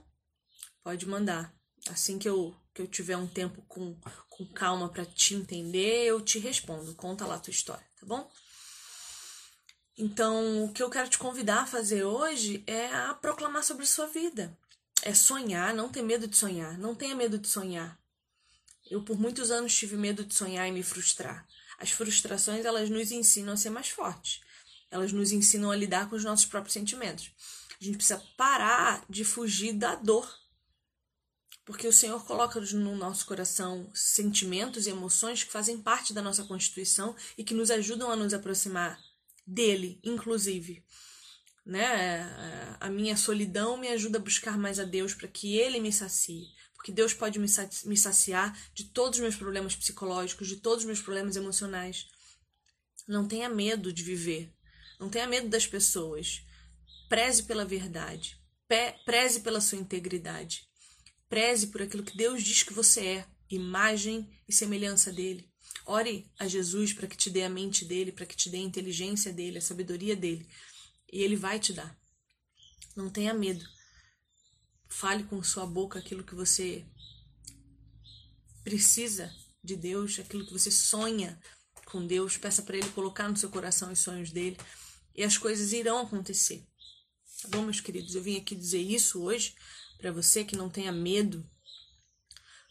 Pode 0.82 1.06
mandar. 1.06 1.54
Assim 1.88 2.18
que 2.18 2.28
eu, 2.28 2.54
que 2.74 2.82
eu 2.82 2.86
tiver 2.86 3.16
um 3.16 3.26
tempo 3.26 3.62
com, 3.62 3.98
com 4.28 4.46
calma 4.52 4.90
para 4.90 5.06
te 5.06 5.34
entender, 5.34 6.04
eu 6.04 6.20
te 6.20 6.38
respondo. 6.38 6.94
Conta 6.94 7.26
lá 7.26 7.36
a 7.36 7.40
tua 7.40 7.50
história, 7.50 7.86
tá 7.98 8.06
bom? 8.06 8.30
Então, 9.96 10.64
o 10.64 10.72
que 10.72 10.82
eu 10.82 10.90
quero 10.90 11.08
te 11.08 11.18
convidar 11.18 11.62
a 11.62 11.66
fazer 11.66 12.04
hoje 12.04 12.62
é 12.66 12.88
a 12.88 13.14
proclamar 13.14 13.64
sobre 13.64 13.86
sua 13.86 14.06
vida. 14.06 14.56
É 15.02 15.14
sonhar, 15.14 15.72
não 15.72 15.88
ter 15.88 16.02
medo 16.02 16.26
de 16.26 16.36
sonhar. 16.36 16.76
Não 16.78 16.94
tenha 16.94 17.14
medo 17.14 17.38
de 17.38 17.48
sonhar. 17.48 17.98
Eu, 18.90 19.02
por 19.02 19.18
muitos 19.18 19.50
anos, 19.50 19.74
tive 19.74 19.96
medo 19.96 20.24
de 20.24 20.34
sonhar 20.34 20.68
e 20.68 20.72
me 20.72 20.82
frustrar. 20.82 21.46
As 21.78 21.90
frustrações, 21.90 22.64
elas 22.64 22.90
nos 22.90 23.10
ensinam 23.10 23.54
a 23.54 23.56
ser 23.56 23.70
mais 23.70 23.88
fortes. 23.88 24.40
Elas 24.90 25.12
nos 25.12 25.32
ensinam 25.32 25.70
a 25.70 25.76
lidar 25.76 26.08
com 26.08 26.16
os 26.16 26.24
nossos 26.24 26.46
próprios 26.46 26.74
sentimentos. 26.74 27.32
A 27.80 27.84
gente 27.84 27.96
precisa 27.96 28.22
parar 28.36 29.04
de 29.08 29.24
fugir 29.24 29.72
da 29.72 29.94
dor. 29.94 30.32
Porque 31.64 31.88
o 31.88 31.92
Senhor 31.92 32.22
coloca 32.26 32.60
no 32.60 32.94
nosso 32.94 33.24
coração 33.24 33.90
sentimentos 33.94 34.86
e 34.86 34.90
emoções 34.90 35.42
que 35.42 35.50
fazem 35.50 35.80
parte 35.80 36.12
da 36.12 36.20
nossa 36.20 36.44
constituição 36.44 37.16
e 37.38 37.42
que 37.42 37.54
nos 37.54 37.70
ajudam 37.70 38.10
a 38.10 38.16
nos 38.16 38.34
aproximar 38.34 39.00
dele, 39.46 39.98
inclusive. 40.04 40.84
Né? 41.64 42.76
A 42.78 42.90
minha 42.90 43.16
solidão 43.16 43.78
me 43.78 43.88
ajuda 43.88 44.18
a 44.18 44.22
buscar 44.22 44.58
mais 44.58 44.78
a 44.78 44.84
Deus 44.84 45.14
para 45.14 45.26
que 45.26 45.56
ele 45.56 45.80
me 45.80 45.92
sacie 45.92 46.46
porque 46.84 46.92
Deus 46.92 47.14
pode 47.14 47.38
me 47.38 47.96
saciar 47.96 48.54
de 48.74 48.84
todos 48.84 49.18
os 49.18 49.22
meus 49.22 49.36
problemas 49.36 49.74
psicológicos, 49.74 50.46
de 50.46 50.56
todos 50.56 50.80
os 50.80 50.84
meus 50.84 51.00
problemas 51.00 51.34
emocionais. 51.34 52.06
Não 53.08 53.26
tenha 53.26 53.48
medo 53.48 53.90
de 53.90 54.02
viver. 54.02 54.52
Não 55.00 55.08
tenha 55.08 55.26
medo 55.26 55.48
das 55.48 55.66
pessoas. 55.66 56.42
Preze 57.08 57.44
pela 57.44 57.64
verdade. 57.64 58.38
Preze 59.06 59.40
pela 59.40 59.62
sua 59.62 59.78
integridade. 59.78 60.68
Preze 61.26 61.68
por 61.68 61.80
aquilo 61.80 62.02
que 62.02 62.18
Deus 62.18 62.42
diz 62.42 62.62
que 62.62 62.74
você 62.74 63.00
é, 63.00 63.26
imagem 63.48 64.30
e 64.46 64.52
semelhança 64.52 65.10
dele. 65.10 65.50
Ore 65.86 66.30
a 66.38 66.46
Jesus 66.46 66.92
para 66.92 67.06
que 67.06 67.16
te 67.16 67.30
dê 67.30 67.44
a 67.44 67.48
mente 67.48 67.86
dele, 67.86 68.12
para 68.12 68.26
que 68.26 68.36
te 68.36 68.50
dê 68.50 68.58
a 68.58 68.60
inteligência 68.60 69.32
dele, 69.32 69.56
a 69.56 69.62
sabedoria 69.62 70.14
dele. 70.14 70.46
E 71.10 71.22
ele 71.22 71.34
vai 71.34 71.58
te 71.58 71.72
dar. 71.72 71.98
Não 72.94 73.08
tenha 73.08 73.32
medo. 73.32 73.64
Fale 74.96 75.24
com 75.24 75.42
sua 75.42 75.66
boca 75.66 75.98
aquilo 75.98 76.22
que 76.22 76.36
você 76.36 76.86
precisa 78.62 79.34
de 79.62 79.74
Deus, 79.74 80.20
aquilo 80.20 80.46
que 80.46 80.52
você 80.52 80.70
sonha 80.70 81.36
com 81.86 82.06
Deus. 82.06 82.36
Peça 82.36 82.62
para 82.62 82.76
Ele 82.76 82.88
colocar 82.90 83.28
no 83.28 83.36
seu 83.36 83.50
coração 83.50 83.90
os 83.90 83.98
sonhos 83.98 84.30
dele 84.30 84.56
e 85.12 85.24
as 85.24 85.36
coisas 85.36 85.72
irão 85.72 85.98
acontecer. 85.98 86.64
Tá 87.42 87.48
bom, 87.48 87.62
meus 87.62 87.80
queridos? 87.80 88.14
Eu 88.14 88.22
vim 88.22 88.36
aqui 88.36 88.54
dizer 88.54 88.78
isso 88.78 89.20
hoje 89.20 89.56
para 89.98 90.12
você 90.12 90.44
que 90.44 90.56
não 90.56 90.70
tenha 90.70 90.92
medo, 90.92 91.44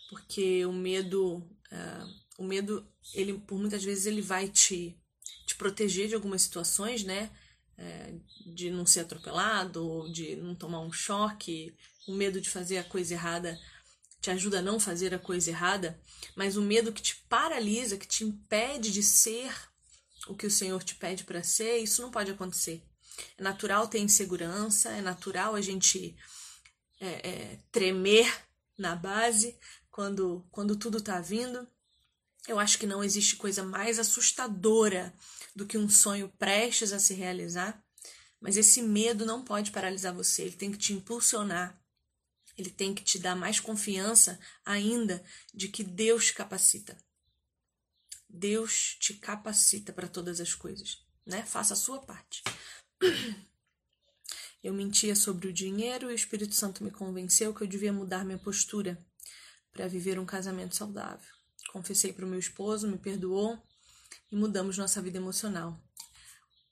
porque 0.09 0.65
o 0.65 0.71
medo, 0.71 1.39
uh, 1.39 2.13
o 2.37 2.43
medo, 2.45 2.87
ele 3.13 3.33
por 3.33 3.59
muitas 3.59 3.83
vezes 3.83 4.05
ele 4.05 4.21
vai 4.21 4.47
te, 4.47 4.97
te 5.45 5.55
proteger 5.57 6.07
de 6.07 6.15
algumas 6.15 6.41
situações, 6.41 7.03
né? 7.03 7.29
É, 7.75 8.13
de 8.45 8.69
não 8.69 8.85
ser 8.85 9.01
atropelado, 9.01 10.07
de 10.13 10.35
não 10.35 10.53
tomar 10.53 10.79
um 10.79 10.91
choque, 10.91 11.75
o 12.07 12.13
medo 12.13 12.41
de 12.41 12.49
fazer 12.49 12.77
a 12.77 12.83
coisa 12.83 13.13
errada 13.13 13.59
te 14.23 14.31
ajuda 14.31 14.59
a 14.59 14.61
não 14.61 14.79
fazer 14.79 15.13
a 15.13 15.19
coisa 15.19 15.49
errada, 15.49 15.99
mas 16.33 16.55
o 16.55 16.61
medo 16.61 16.93
que 16.93 17.01
te 17.01 17.17
paralisa, 17.27 17.97
que 17.97 18.07
te 18.07 18.23
impede 18.23 18.89
de 18.89 19.03
ser 19.03 19.53
o 20.29 20.33
que 20.33 20.47
o 20.47 20.51
Senhor 20.51 20.81
te 20.81 20.95
pede 20.95 21.25
para 21.25 21.43
ser, 21.43 21.79
isso 21.79 22.01
não 22.01 22.09
pode 22.09 22.31
acontecer. 22.31 22.81
É 23.37 23.43
natural 23.43 23.85
ter 23.85 23.99
insegurança, 23.99 24.89
é 24.91 25.01
natural 25.01 25.55
a 25.55 25.61
gente 25.61 26.15
é, 27.01 27.29
é, 27.29 27.59
tremer 27.69 28.33
na 28.77 28.95
base 28.95 29.57
quando, 29.91 30.47
quando 30.49 30.77
tudo 30.77 30.99
está 30.99 31.19
vindo. 31.19 31.67
Eu 32.47 32.59
acho 32.59 32.79
que 32.79 32.87
não 32.87 33.03
existe 33.03 33.35
coisa 33.35 33.61
mais 33.61 33.99
assustadora 33.99 35.13
do 35.53 35.65
que 35.65 35.77
um 35.77 35.89
sonho 35.89 36.31
prestes 36.39 36.93
a 36.93 36.99
se 36.99 37.13
realizar, 37.13 37.83
mas 38.39 38.55
esse 38.55 38.81
medo 38.81 39.25
não 39.25 39.43
pode 39.43 39.71
paralisar 39.71 40.13
você, 40.13 40.43
ele 40.43 40.55
tem 40.55 40.71
que 40.71 40.77
te 40.77 40.93
impulsionar 40.93 41.82
ele 42.57 42.69
tem 42.69 42.93
que 42.93 43.03
te 43.03 43.17
dar 43.17 43.35
mais 43.35 43.59
confiança 43.59 44.39
ainda 44.65 45.23
de 45.53 45.67
que 45.67 45.83
Deus 45.83 46.31
capacita. 46.31 46.97
Deus 48.29 48.97
te 48.99 49.13
capacita 49.13 49.93
para 49.93 50.07
todas 50.07 50.39
as 50.39 50.53
coisas, 50.53 51.05
né? 51.25 51.43
Faça 51.45 51.73
a 51.73 51.77
sua 51.77 51.99
parte. 51.99 52.43
Eu 54.63 54.73
mentia 54.73 55.13
sobre 55.13 55.49
o 55.49 55.53
dinheiro 55.53 56.09
e 56.09 56.13
o 56.13 56.15
Espírito 56.15 56.55
Santo 56.55 56.85
me 56.85 56.89
convenceu 56.89 57.53
que 57.53 57.61
eu 57.61 57.67
devia 57.67 57.91
mudar 57.91 58.23
minha 58.23 58.37
postura 58.37 58.97
para 59.73 59.89
viver 59.89 60.17
um 60.17 60.25
casamento 60.25 60.73
saudável. 60.73 61.29
Confessei 61.73 62.13
para 62.13 62.23
o 62.23 62.27
meu 62.29 62.39
esposo, 62.39 62.87
me 62.87 62.97
perdoou 62.97 63.61
e 64.31 64.37
mudamos 64.37 64.77
nossa 64.77 65.01
vida 65.01 65.17
emocional. 65.17 65.77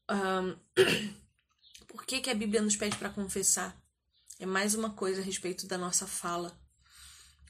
Um, 0.09 0.55
por 1.85 2.05
que, 2.05 2.21
que 2.21 2.29
a 2.29 2.35
Bíblia 2.35 2.61
nos 2.61 2.77
pede 2.77 2.95
para 2.95 3.09
confessar? 3.09 3.80
É 4.41 4.45
mais 4.48 4.74
uma 4.74 4.89
coisa 4.89 5.21
a 5.21 5.24
respeito 5.24 5.67
da 5.67 5.77
nossa 5.77 6.07
fala. 6.07 6.60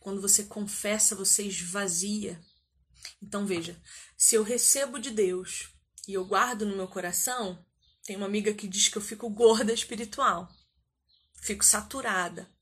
Quando 0.01 0.19
você 0.19 0.43
confessa, 0.43 1.15
você 1.15 1.43
esvazia. 1.43 2.37
Então 3.21 3.45
veja, 3.45 3.81
se 4.17 4.35
eu 4.35 4.43
recebo 4.43 4.99
de 4.99 5.09
Deus 5.09 5.69
e 6.05 6.11
eu 6.11 6.25
guardo 6.25 6.65
no 6.65 6.75
meu 6.75 6.89
coração, 6.89 7.65
tem 8.03 8.17
uma 8.17 8.25
amiga 8.25 8.53
que 8.53 8.67
diz 8.67 8.89
que 8.89 8.97
eu 8.97 9.01
fico 9.01 9.29
gorda 9.29 9.71
espiritual. 9.71 10.49
Fico 11.41 11.63
saturada. 11.63 12.53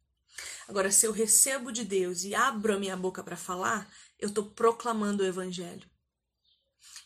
Agora, 0.67 0.91
se 0.91 1.07
eu 1.07 1.11
recebo 1.11 1.71
de 1.71 1.83
Deus 1.83 2.23
e 2.23 2.35
abro 2.35 2.75
a 2.75 2.79
minha 2.79 2.95
boca 2.95 3.23
para 3.23 3.35
falar, 3.35 3.91
eu 4.19 4.29
estou 4.29 4.51
proclamando 4.51 5.23
o 5.23 5.25
Evangelho. 5.25 5.89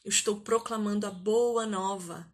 Eu 0.04 0.10
estou 0.10 0.42
proclamando 0.42 1.08
a 1.08 1.12
boa 1.12 1.66
nova. 1.66 2.30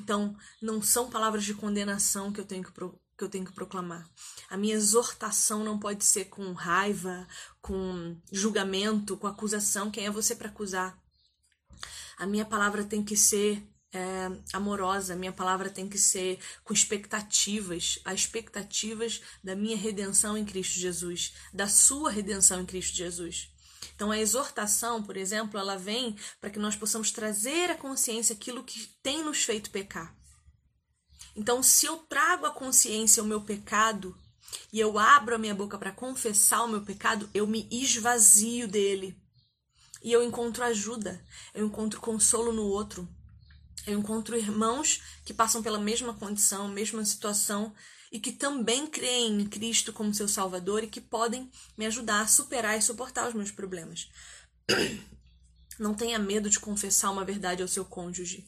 Então, 0.00 0.36
não 0.60 0.82
são 0.82 1.08
palavras 1.08 1.44
de 1.44 1.54
condenação 1.54 2.32
que 2.32 2.40
eu 2.40 2.44
tenho 2.44 2.64
que, 2.64 2.72
que 3.20 3.24
eu 3.24 3.28
tenho 3.28 3.44
que 3.44 3.52
proclamar. 3.52 4.08
A 4.48 4.56
minha 4.56 4.74
exortação 4.74 5.62
não 5.62 5.78
pode 5.78 6.06
ser 6.06 6.24
com 6.26 6.54
raiva, 6.54 7.28
com 7.60 8.16
julgamento, 8.32 9.14
com 9.18 9.26
acusação. 9.26 9.90
Quem 9.90 10.06
é 10.06 10.10
você 10.10 10.34
para 10.34 10.48
acusar? 10.48 10.98
A 12.16 12.26
minha 12.26 12.46
palavra 12.46 12.82
tem 12.82 13.04
que 13.04 13.18
ser 13.18 13.62
é, 13.92 14.30
amorosa, 14.54 15.12
a 15.12 15.16
minha 15.16 15.32
palavra 15.32 15.68
tem 15.68 15.86
que 15.86 15.98
ser 15.98 16.38
com 16.64 16.72
expectativas, 16.72 17.98
as 18.06 18.20
expectativas 18.20 19.20
da 19.44 19.54
minha 19.54 19.76
redenção 19.76 20.38
em 20.38 20.44
Cristo 20.44 20.78
Jesus, 20.78 21.34
da 21.52 21.68
sua 21.68 22.10
redenção 22.10 22.62
em 22.62 22.66
Cristo 22.66 22.96
Jesus. 22.96 23.50
Então, 23.94 24.10
a 24.10 24.18
exortação, 24.18 25.02
por 25.02 25.14
exemplo, 25.14 25.60
ela 25.60 25.76
vem 25.76 26.16
para 26.40 26.48
que 26.48 26.58
nós 26.58 26.74
possamos 26.74 27.10
trazer 27.10 27.70
à 27.70 27.74
consciência 27.74 28.34
aquilo 28.34 28.64
que 28.64 28.86
tem 29.02 29.22
nos 29.22 29.44
feito 29.44 29.70
pecar. 29.70 30.14
Então, 31.36 31.62
se 31.62 31.86
eu 31.86 31.96
trago 31.98 32.46
à 32.46 32.50
consciência 32.50 33.22
o 33.22 33.26
meu 33.26 33.40
pecado 33.40 34.16
e 34.72 34.80
eu 34.80 34.98
abro 34.98 35.34
a 35.34 35.38
minha 35.38 35.54
boca 35.54 35.78
para 35.78 35.92
confessar 35.92 36.64
o 36.64 36.68
meu 36.68 36.82
pecado, 36.82 37.28
eu 37.32 37.46
me 37.46 37.68
esvazio 37.70 38.66
dele. 38.66 39.16
E 40.02 40.12
eu 40.12 40.22
encontro 40.22 40.64
ajuda, 40.64 41.24
eu 41.54 41.66
encontro 41.66 42.00
consolo 42.00 42.52
no 42.52 42.64
outro. 42.64 43.08
Eu 43.86 43.98
encontro 43.98 44.36
irmãos 44.36 45.00
que 45.24 45.32
passam 45.32 45.62
pela 45.62 45.78
mesma 45.78 46.14
condição, 46.14 46.68
mesma 46.68 47.04
situação 47.04 47.74
e 48.12 48.18
que 48.18 48.32
também 48.32 48.86
creem 48.86 49.40
em 49.40 49.48
Cristo 49.48 49.92
como 49.92 50.12
seu 50.12 50.28
Salvador 50.28 50.82
e 50.82 50.88
que 50.88 51.00
podem 51.00 51.50
me 51.76 51.86
ajudar 51.86 52.22
a 52.22 52.26
superar 52.26 52.78
e 52.78 52.82
suportar 52.82 53.28
os 53.28 53.34
meus 53.34 53.50
problemas. 53.50 54.10
Não 55.78 55.94
tenha 55.94 56.18
medo 56.18 56.50
de 56.50 56.60
confessar 56.60 57.10
uma 57.10 57.24
verdade 57.24 57.62
ao 57.62 57.68
seu 57.68 57.84
cônjuge. 57.84 58.46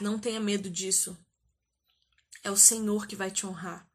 Não 0.00 0.18
tenha 0.18 0.38
medo 0.38 0.70
disso. 0.70 1.16
É 2.42 2.50
o 2.50 2.56
Senhor 2.56 3.06
que 3.06 3.16
vai 3.16 3.30
te 3.30 3.46
honrar. 3.46 3.86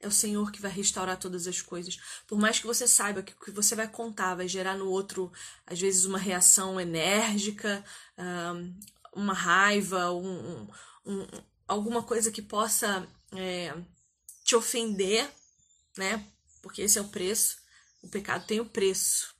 É 0.00 0.06
o 0.06 0.12
Senhor 0.12 0.52
que 0.52 0.60
vai 0.60 0.70
restaurar 0.70 1.18
todas 1.18 1.48
as 1.48 1.60
coisas. 1.60 1.98
Por 2.26 2.38
mais 2.38 2.58
que 2.60 2.66
você 2.66 2.86
saiba 2.86 3.22
que 3.22 3.32
o 3.32 3.40
que 3.40 3.50
você 3.50 3.74
vai 3.74 3.88
contar 3.88 4.36
vai 4.36 4.46
gerar 4.46 4.76
no 4.76 4.88
outro, 4.88 5.32
às 5.66 5.80
vezes, 5.80 6.04
uma 6.04 6.18
reação 6.18 6.80
enérgica, 6.80 7.84
uma 9.12 9.34
raiva, 9.34 10.12
um, 10.12 10.68
um, 11.04 11.26
alguma 11.66 12.02
coisa 12.02 12.30
que 12.30 12.40
possa 12.40 13.08
é, 13.32 13.74
te 14.44 14.54
ofender, 14.54 15.28
né? 15.96 16.24
Porque 16.62 16.82
esse 16.82 16.98
é 16.98 17.02
o 17.02 17.08
preço. 17.08 17.58
O 18.00 18.08
pecado 18.08 18.46
tem 18.46 18.60
o 18.60 18.66
preço. 18.66 19.34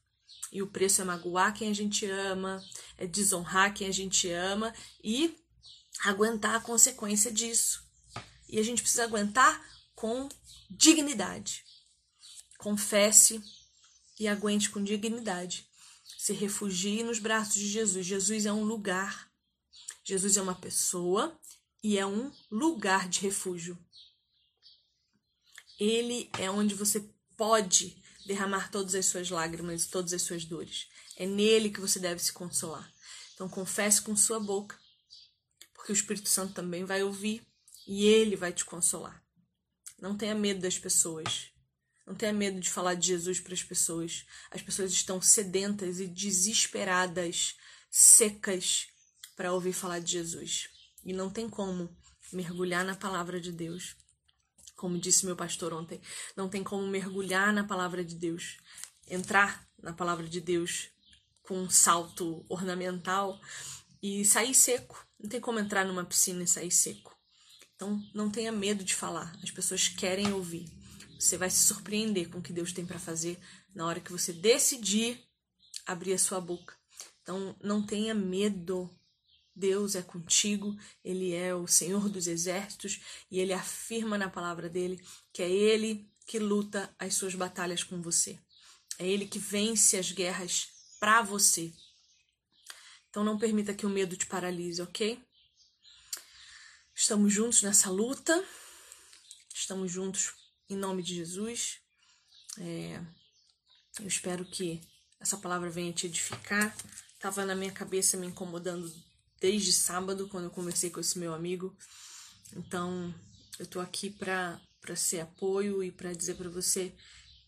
E 0.50 0.60
o 0.60 0.66
preço 0.66 1.00
é 1.00 1.04
magoar 1.04 1.54
quem 1.54 1.70
a 1.70 1.74
gente 1.74 2.04
ama, 2.06 2.60
é 2.96 3.06
desonrar 3.06 3.72
quem 3.72 3.86
a 3.86 3.92
gente 3.92 4.28
ama 4.30 4.74
e 5.04 5.38
aguentar 6.04 6.56
a 6.56 6.60
consequência 6.60 7.30
disso. 7.30 7.87
E 8.48 8.58
a 8.58 8.62
gente 8.62 8.82
precisa 8.82 9.04
aguentar 9.04 9.62
com 9.94 10.28
dignidade. 10.70 11.64
Confesse 12.56 13.42
e 14.18 14.26
aguente 14.26 14.70
com 14.70 14.82
dignidade. 14.82 15.68
Se 16.16 16.32
refugie 16.32 17.02
nos 17.02 17.18
braços 17.18 17.54
de 17.54 17.68
Jesus. 17.68 18.06
Jesus 18.06 18.46
é 18.46 18.52
um 18.52 18.64
lugar. 18.64 19.30
Jesus 20.02 20.36
é 20.36 20.42
uma 20.42 20.54
pessoa 20.54 21.38
e 21.82 21.98
é 21.98 22.06
um 22.06 22.32
lugar 22.50 23.08
de 23.08 23.20
refúgio. 23.20 23.78
Ele 25.78 26.30
é 26.38 26.50
onde 26.50 26.74
você 26.74 27.08
pode 27.36 28.02
derramar 28.26 28.70
todas 28.70 28.94
as 28.94 29.06
suas 29.06 29.30
lágrimas 29.30 29.84
e 29.84 29.88
todas 29.88 30.12
as 30.12 30.22
suas 30.22 30.44
dores. 30.44 30.88
É 31.16 31.24
nele 31.24 31.70
que 31.70 31.80
você 31.80 31.98
deve 31.98 32.22
se 32.22 32.32
consolar. 32.32 32.92
Então 33.34 33.48
confesse 33.48 34.02
com 34.02 34.16
sua 34.16 34.40
boca, 34.40 34.78
porque 35.72 35.92
o 35.92 35.94
Espírito 35.94 36.28
Santo 36.28 36.54
também 36.54 36.84
vai 36.84 37.02
ouvir 37.02 37.47
e 37.88 38.04
ele 38.04 38.36
vai 38.36 38.52
te 38.52 38.66
consolar. 38.66 39.24
Não 39.98 40.14
tenha 40.14 40.34
medo 40.34 40.60
das 40.60 40.78
pessoas. 40.78 41.50
Não 42.06 42.14
tenha 42.14 42.34
medo 42.34 42.60
de 42.60 42.68
falar 42.68 42.94
de 42.94 43.08
Jesus 43.08 43.40
para 43.40 43.54
as 43.54 43.62
pessoas. 43.62 44.26
As 44.50 44.60
pessoas 44.60 44.92
estão 44.92 45.20
sedentas 45.22 45.98
e 45.98 46.06
desesperadas, 46.06 47.56
secas 47.90 48.88
para 49.34 49.54
ouvir 49.54 49.72
falar 49.72 50.00
de 50.00 50.12
Jesus. 50.12 50.68
E 51.02 51.14
não 51.14 51.30
tem 51.30 51.48
como 51.48 51.96
mergulhar 52.30 52.84
na 52.84 52.94
palavra 52.94 53.40
de 53.40 53.50
Deus. 53.50 53.96
Como 54.76 54.98
disse 54.98 55.24
meu 55.24 55.34
pastor 55.34 55.72
ontem, 55.72 56.00
não 56.36 56.48
tem 56.48 56.62
como 56.62 56.86
mergulhar 56.86 57.52
na 57.52 57.64
palavra 57.64 58.04
de 58.04 58.14
Deus, 58.14 58.58
entrar 59.08 59.66
na 59.82 59.92
palavra 59.92 60.28
de 60.28 60.40
Deus 60.40 60.90
com 61.42 61.58
um 61.58 61.70
salto 61.70 62.44
ornamental 62.48 63.40
e 64.02 64.24
sair 64.24 64.54
seco. 64.54 65.04
Não 65.18 65.28
tem 65.28 65.40
como 65.40 65.58
entrar 65.58 65.84
numa 65.84 66.04
piscina 66.04 66.44
e 66.44 66.46
sair 66.46 66.70
seco. 66.70 67.17
Então, 67.78 68.04
não 68.12 68.28
tenha 68.28 68.50
medo 68.50 68.82
de 68.82 68.92
falar. 68.92 69.32
As 69.40 69.52
pessoas 69.52 69.86
querem 69.86 70.32
ouvir. 70.32 70.68
Você 71.16 71.36
vai 71.36 71.48
se 71.48 71.62
surpreender 71.62 72.28
com 72.28 72.38
o 72.38 72.42
que 72.42 72.52
Deus 72.52 72.72
tem 72.72 72.84
para 72.84 72.98
fazer 72.98 73.38
na 73.72 73.86
hora 73.86 74.00
que 74.00 74.10
você 74.10 74.32
decidir 74.32 75.22
abrir 75.86 76.12
a 76.12 76.18
sua 76.18 76.40
boca. 76.40 76.74
Então, 77.22 77.54
não 77.62 77.80
tenha 77.80 78.12
medo. 78.12 78.92
Deus 79.54 79.94
é 79.94 80.02
contigo, 80.02 80.76
Ele 81.04 81.32
é 81.32 81.54
o 81.54 81.68
Senhor 81.68 82.08
dos 82.08 82.26
exércitos 82.26 83.00
e 83.30 83.38
Ele 83.38 83.52
afirma 83.52 84.18
na 84.18 84.28
palavra 84.28 84.68
dele 84.68 85.00
que 85.32 85.40
é 85.40 85.48
Ele 85.48 86.10
que 86.26 86.40
luta 86.40 86.92
as 86.98 87.14
suas 87.14 87.36
batalhas 87.36 87.84
com 87.84 88.02
você. 88.02 88.40
É 88.98 89.06
Ele 89.06 89.24
que 89.24 89.38
vence 89.38 89.96
as 89.96 90.10
guerras 90.10 90.66
para 90.98 91.22
você. 91.22 91.72
Então 93.08 93.22
não 93.22 93.38
permita 93.38 93.72
que 93.72 93.86
o 93.86 93.90
medo 93.90 94.16
te 94.16 94.26
paralise, 94.26 94.82
ok? 94.82 95.20
Estamos 97.00 97.32
juntos 97.32 97.62
nessa 97.62 97.88
luta, 97.88 98.44
estamos 99.54 99.88
juntos 99.90 100.32
em 100.68 100.76
nome 100.76 101.00
de 101.00 101.14
Jesus. 101.14 101.78
É, 102.58 103.00
eu 104.00 104.08
espero 104.08 104.44
que 104.44 104.80
essa 105.20 105.36
palavra 105.36 105.70
venha 105.70 105.92
te 105.92 106.06
edificar. 106.06 106.76
Estava 107.14 107.46
na 107.46 107.54
minha 107.54 107.70
cabeça 107.70 108.16
me 108.16 108.26
incomodando 108.26 108.92
desde 109.40 109.72
sábado, 109.72 110.26
quando 110.26 110.46
eu 110.46 110.50
conversei 110.50 110.90
com 110.90 110.98
esse 110.98 111.20
meu 111.20 111.32
amigo. 111.32 111.72
Então, 112.56 113.14
eu 113.60 113.66
tô 113.66 113.78
aqui 113.78 114.10
para 114.10 114.60
ser 114.96 115.20
apoio 115.20 115.84
e 115.84 115.92
para 115.92 116.12
dizer 116.12 116.34
para 116.34 116.50
você 116.50 116.92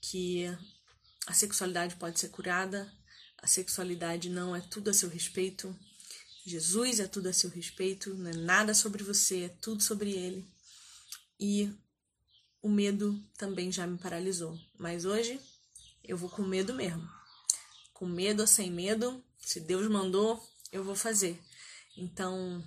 que 0.00 0.44
a 1.26 1.34
sexualidade 1.34 1.96
pode 1.96 2.20
ser 2.20 2.28
curada, 2.28 2.88
a 3.38 3.48
sexualidade 3.48 4.30
não 4.30 4.54
é 4.54 4.60
tudo 4.60 4.90
a 4.90 4.94
seu 4.94 5.08
respeito, 5.08 5.76
Jesus 6.44 7.00
é 7.00 7.06
tudo 7.06 7.28
a 7.28 7.32
seu 7.32 7.50
respeito, 7.50 8.14
não 8.14 8.30
é 8.30 8.34
nada 8.34 8.74
sobre 8.74 9.02
você, 9.02 9.44
é 9.44 9.48
tudo 9.48 9.82
sobre 9.82 10.12
ele. 10.12 10.46
E 11.38 11.72
o 12.62 12.68
medo 12.68 13.22
também 13.36 13.70
já 13.70 13.86
me 13.86 13.98
paralisou. 13.98 14.58
Mas 14.78 15.04
hoje 15.04 15.40
eu 16.02 16.16
vou 16.16 16.28
com 16.28 16.42
medo 16.42 16.74
mesmo. 16.74 17.08
Com 17.92 18.06
medo 18.06 18.40
ou 18.40 18.46
sem 18.46 18.70
medo, 18.70 19.22
se 19.38 19.60
Deus 19.60 19.88
mandou, 19.88 20.42
eu 20.72 20.82
vou 20.84 20.94
fazer. 20.94 21.40
Então, 21.96 22.64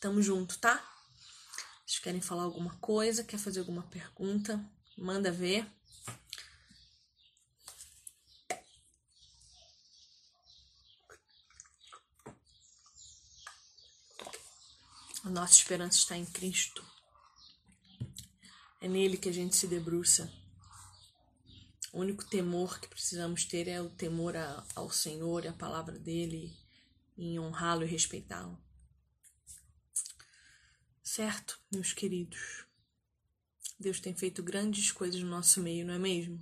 tamo 0.00 0.20
junto, 0.20 0.58
tá? 0.58 0.84
Se 1.86 2.00
querem 2.00 2.20
falar 2.20 2.42
alguma 2.42 2.74
coisa, 2.76 3.24
quer 3.24 3.38
fazer 3.38 3.60
alguma 3.60 3.82
pergunta, 3.84 4.62
manda 4.96 5.30
ver. 5.30 5.66
A 15.26 15.28
nossa 15.28 15.54
esperança 15.54 15.98
está 15.98 16.16
em 16.16 16.24
Cristo. 16.24 16.86
É 18.80 18.86
nele 18.86 19.16
que 19.16 19.28
a 19.28 19.32
gente 19.32 19.56
se 19.56 19.66
debruça. 19.66 20.32
O 21.92 21.98
único 21.98 22.24
temor 22.24 22.78
que 22.78 22.86
precisamos 22.86 23.44
ter 23.44 23.66
é 23.66 23.82
o 23.82 23.90
temor 23.90 24.36
a, 24.36 24.64
ao 24.76 24.88
Senhor 24.88 25.44
e 25.44 25.48
à 25.48 25.52
palavra 25.52 25.98
dele, 25.98 26.56
em 27.18 27.40
honrá-lo 27.40 27.82
e 27.82 27.88
respeitá-lo. 27.88 28.56
Certo, 31.02 31.58
meus 31.72 31.92
queridos? 31.92 32.64
Deus 33.80 33.98
tem 33.98 34.14
feito 34.14 34.44
grandes 34.44 34.92
coisas 34.92 35.20
no 35.20 35.28
nosso 35.28 35.60
meio, 35.60 35.84
não 35.84 35.94
é 35.94 35.98
mesmo? 35.98 36.40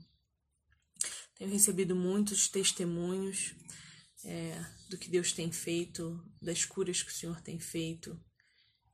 Tenho 1.37 1.51
recebido 1.51 1.97
muitos 1.97 2.49
testemunhos 2.49 3.55
é, 4.23 4.63
do 4.91 4.99
que 4.99 5.09
Deus 5.09 5.33
tem 5.33 5.51
feito, 5.51 6.23
das 6.39 6.67
curas 6.67 7.03
que 7.03 7.11
o 7.11 7.15
Senhor 7.15 7.41
tem 7.41 7.59
feito, 7.59 8.23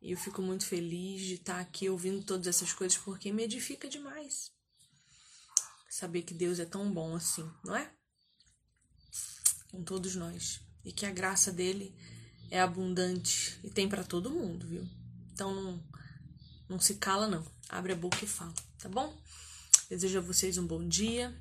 e 0.01 0.13
eu 0.13 0.17
fico 0.17 0.41
muito 0.41 0.65
feliz 0.65 1.21
de 1.23 1.35
estar 1.35 1.61
aqui 1.61 1.89
ouvindo 1.89 2.25
todas 2.25 2.47
essas 2.47 2.73
coisas 2.73 2.97
porque 2.97 3.33
me 3.33 3.43
edifica 3.43 3.89
demais. 3.89 4.51
Saber 5.91 6.23
que 6.23 6.33
Deus 6.33 6.59
é 6.59 6.65
tão 6.65 6.91
bom 6.91 7.15
assim, 7.15 7.49
não 7.65 7.77
é? 7.77 7.93
Com 9.71 9.83
todos 9.83 10.15
nós. 10.15 10.61
E 10.85 10.93
que 10.93 11.05
a 11.05 11.11
graça 11.11 11.53
dele 11.53 11.95
é 12.51 12.61
abundante 12.61 13.61
e 13.63 13.71
tem 13.71 13.89
para 13.89 14.03
todo 14.03 14.31
mundo, 14.31 14.67
viu? 14.67 14.89
Então 15.33 15.55
não, 15.55 15.85
não 16.69 16.81
se 16.81 16.95
cala, 16.95 17.29
não. 17.29 17.45
Abre 17.69 17.93
a 17.93 17.97
boca 17.97 18.25
e 18.25 18.29
fala, 18.29 18.55
tá 18.79 18.89
bom? 18.89 19.21
Desejo 19.89 20.19
a 20.19 20.23
vocês 20.23 20.57
um 20.57 20.67
bom 20.67 20.87
dia, 20.87 21.37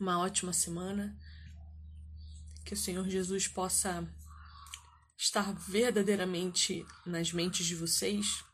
uma 0.00 0.18
ótima 0.18 0.52
semana. 0.52 1.16
Que 2.64 2.74
o 2.74 2.76
Senhor 2.76 3.08
Jesus 3.08 3.46
possa 3.46 4.02
estar 5.16 5.52
verdadeiramente 5.52 6.84
nas 7.06 7.32
mentes 7.32 7.66
de 7.66 7.74
vocês. 7.74 8.44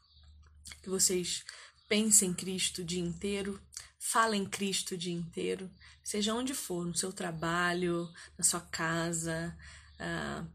Que 0.82 0.88
vocês 0.88 1.44
pensem 1.88 2.30
em 2.30 2.34
Cristo 2.34 2.82
o 2.82 2.84
dia 2.84 3.02
inteiro, 3.02 3.60
falem 3.98 4.46
Cristo 4.46 4.94
o 4.94 4.98
dia 4.98 5.12
inteiro, 5.12 5.70
seja 6.02 6.34
onde 6.34 6.54
for, 6.54 6.86
no 6.86 6.94
seu 6.94 7.12
trabalho, 7.12 8.08
na 8.38 8.44
sua 8.44 8.60
casa, 8.60 9.56
uh, 9.96 10.48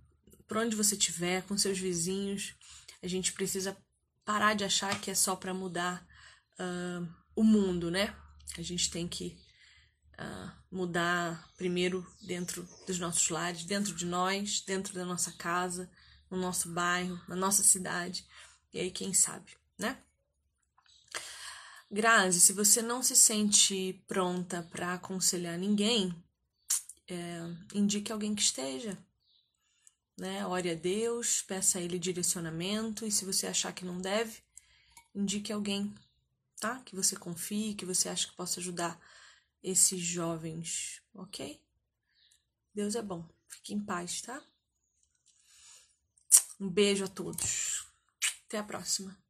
por 0.47 0.57
onde 0.57 0.75
você 0.75 0.95
estiver, 0.95 1.43
com 1.43 1.57
seus 1.57 1.77
vizinhos. 1.77 2.55
A 3.03 3.07
gente 3.07 3.33
precisa 3.33 3.77
parar 4.23 4.55
de 4.55 4.63
achar 4.63 4.99
que 4.99 5.11
é 5.11 5.15
só 5.15 5.35
para 5.35 5.53
mudar 5.53 6.05
uh, 6.59 7.07
o 7.35 7.43
mundo, 7.43 7.91
né? 7.91 8.15
A 8.57 8.61
gente 8.61 8.89
tem 8.89 9.07
que 9.07 9.37
uh, 10.19 10.51
mudar 10.75 11.49
primeiro 11.55 12.05
dentro 12.21 12.67
dos 12.85 12.99
nossos 12.99 13.29
lares, 13.29 13.63
dentro 13.63 13.95
de 13.95 14.05
nós, 14.05 14.59
dentro 14.59 14.93
da 14.93 15.05
nossa 15.05 15.31
casa, 15.31 15.89
no 16.29 16.37
nosso 16.37 16.69
bairro, 16.69 17.19
na 17.29 17.35
nossa 17.35 17.63
cidade. 17.63 18.27
E 18.73 18.79
aí, 18.79 18.91
quem 18.91 19.13
sabe, 19.13 19.53
né? 19.77 19.97
Grazi, 21.89 22.41
se 22.41 22.51
você 22.51 22.81
não 22.81 23.01
se 23.01 23.15
sente 23.15 24.03
pronta 24.05 24.63
para 24.69 24.95
aconselhar 24.95 25.57
ninguém, 25.57 26.13
é, 27.07 27.39
indique 27.73 28.11
alguém 28.11 28.35
que 28.35 28.41
esteja. 28.41 28.97
Né? 30.17 30.45
Ore 30.45 30.71
a 30.71 30.75
Deus, 30.75 31.41
peça 31.41 31.77
a 31.77 31.81
Ele 31.81 31.97
direcionamento, 31.97 33.05
e 33.05 33.11
se 33.11 33.23
você 33.23 33.47
achar 33.47 33.71
que 33.71 33.85
não 33.85 34.01
deve, 34.01 34.39
indique 35.13 35.53
alguém, 35.53 35.93
tá? 36.59 36.81
Que 36.83 36.95
você 36.95 37.15
confie, 37.15 37.75
que 37.75 37.85
você 37.85 38.09
acha 38.09 38.27
que 38.27 38.35
possa 38.35 38.59
ajudar 38.59 38.99
esses 39.65 39.99
jovens, 39.99 41.01
ok? 41.11 41.59
Deus 42.71 42.93
é 42.93 43.01
bom. 43.01 43.27
Fique 43.47 43.73
em 43.73 43.83
paz, 43.83 44.21
tá? 44.21 44.39
Um 46.59 46.69
beijo 46.69 47.03
a 47.03 47.07
todos. 47.07 47.87
Até 48.45 48.59
a 48.59 48.63
próxima. 48.63 49.24